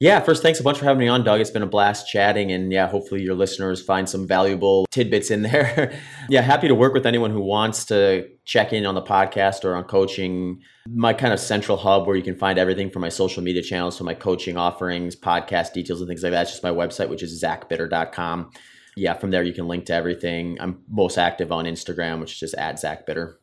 [0.00, 1.42] yeah, first, thanks a bunch for having me on, Doug.
[1.42, 5.42] It's been a blast chatting, and yeah, hopefully your listeners find some valuable tidbits in
[5.42, 5.92] there.
[6.30, 9.74] yeah, happy to work with anyone who wants to check in on the podcast or
[9.74, 10.62] on coaching.
[10.88, 13.98] My kind of central hub where you can find everything from my social media channels
[13.98, 16.42] to my coaching offerings, podcast details, and things like that.
[16.42, 18.52] It's just my website, which is zachbitter.com.
[18.96, 20.56] Yeah, from there you can link to everything.
[20.60, 23.39] I'm most active on Instagram, which is just at Zach Bitter.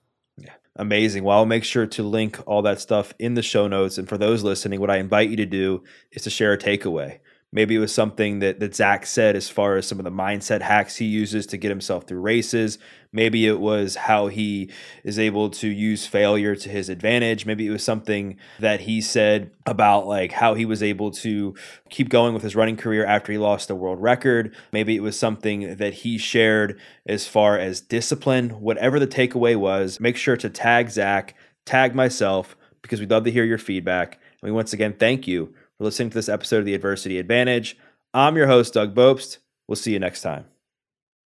[0.80, 1.23] Amazing.
[1.23, 3.97] Well, I'll make sure to link all that stuff in the show notes.
[3.97, 7.19] And for those listening, what I invite you to do is to share a takeaway.
[7.54, 10.62] Maybe it was something that, that Zach said as far as some of the mindset
[10.62, 12.78] hacks he uses to get himself through races.
[13.14, 14.70] Maybe it was how he
[15.06, 17.45] is able to use failure to his advantage.
[17.45, 21.56] Maybe it was something that he said about like how he was able to
[21.89, 24.54] keep going with his running career after he lost the world record.
[24.74, 28.50] Maybe it was something that he shared as far as discipline.
[28.60, 31.34] Whatever the takeaway was, make sure to tag Zach,
[31.66, 34.20] tag myself, because we'd love to hear your feedback.
[34.41, 37.78] And we once again thank you for listening to this episode of The Adversity Advantage.
[38.13, 39.38] I'm your host, Doug Bopst.
[39.67, 40.45] We'll see you next time.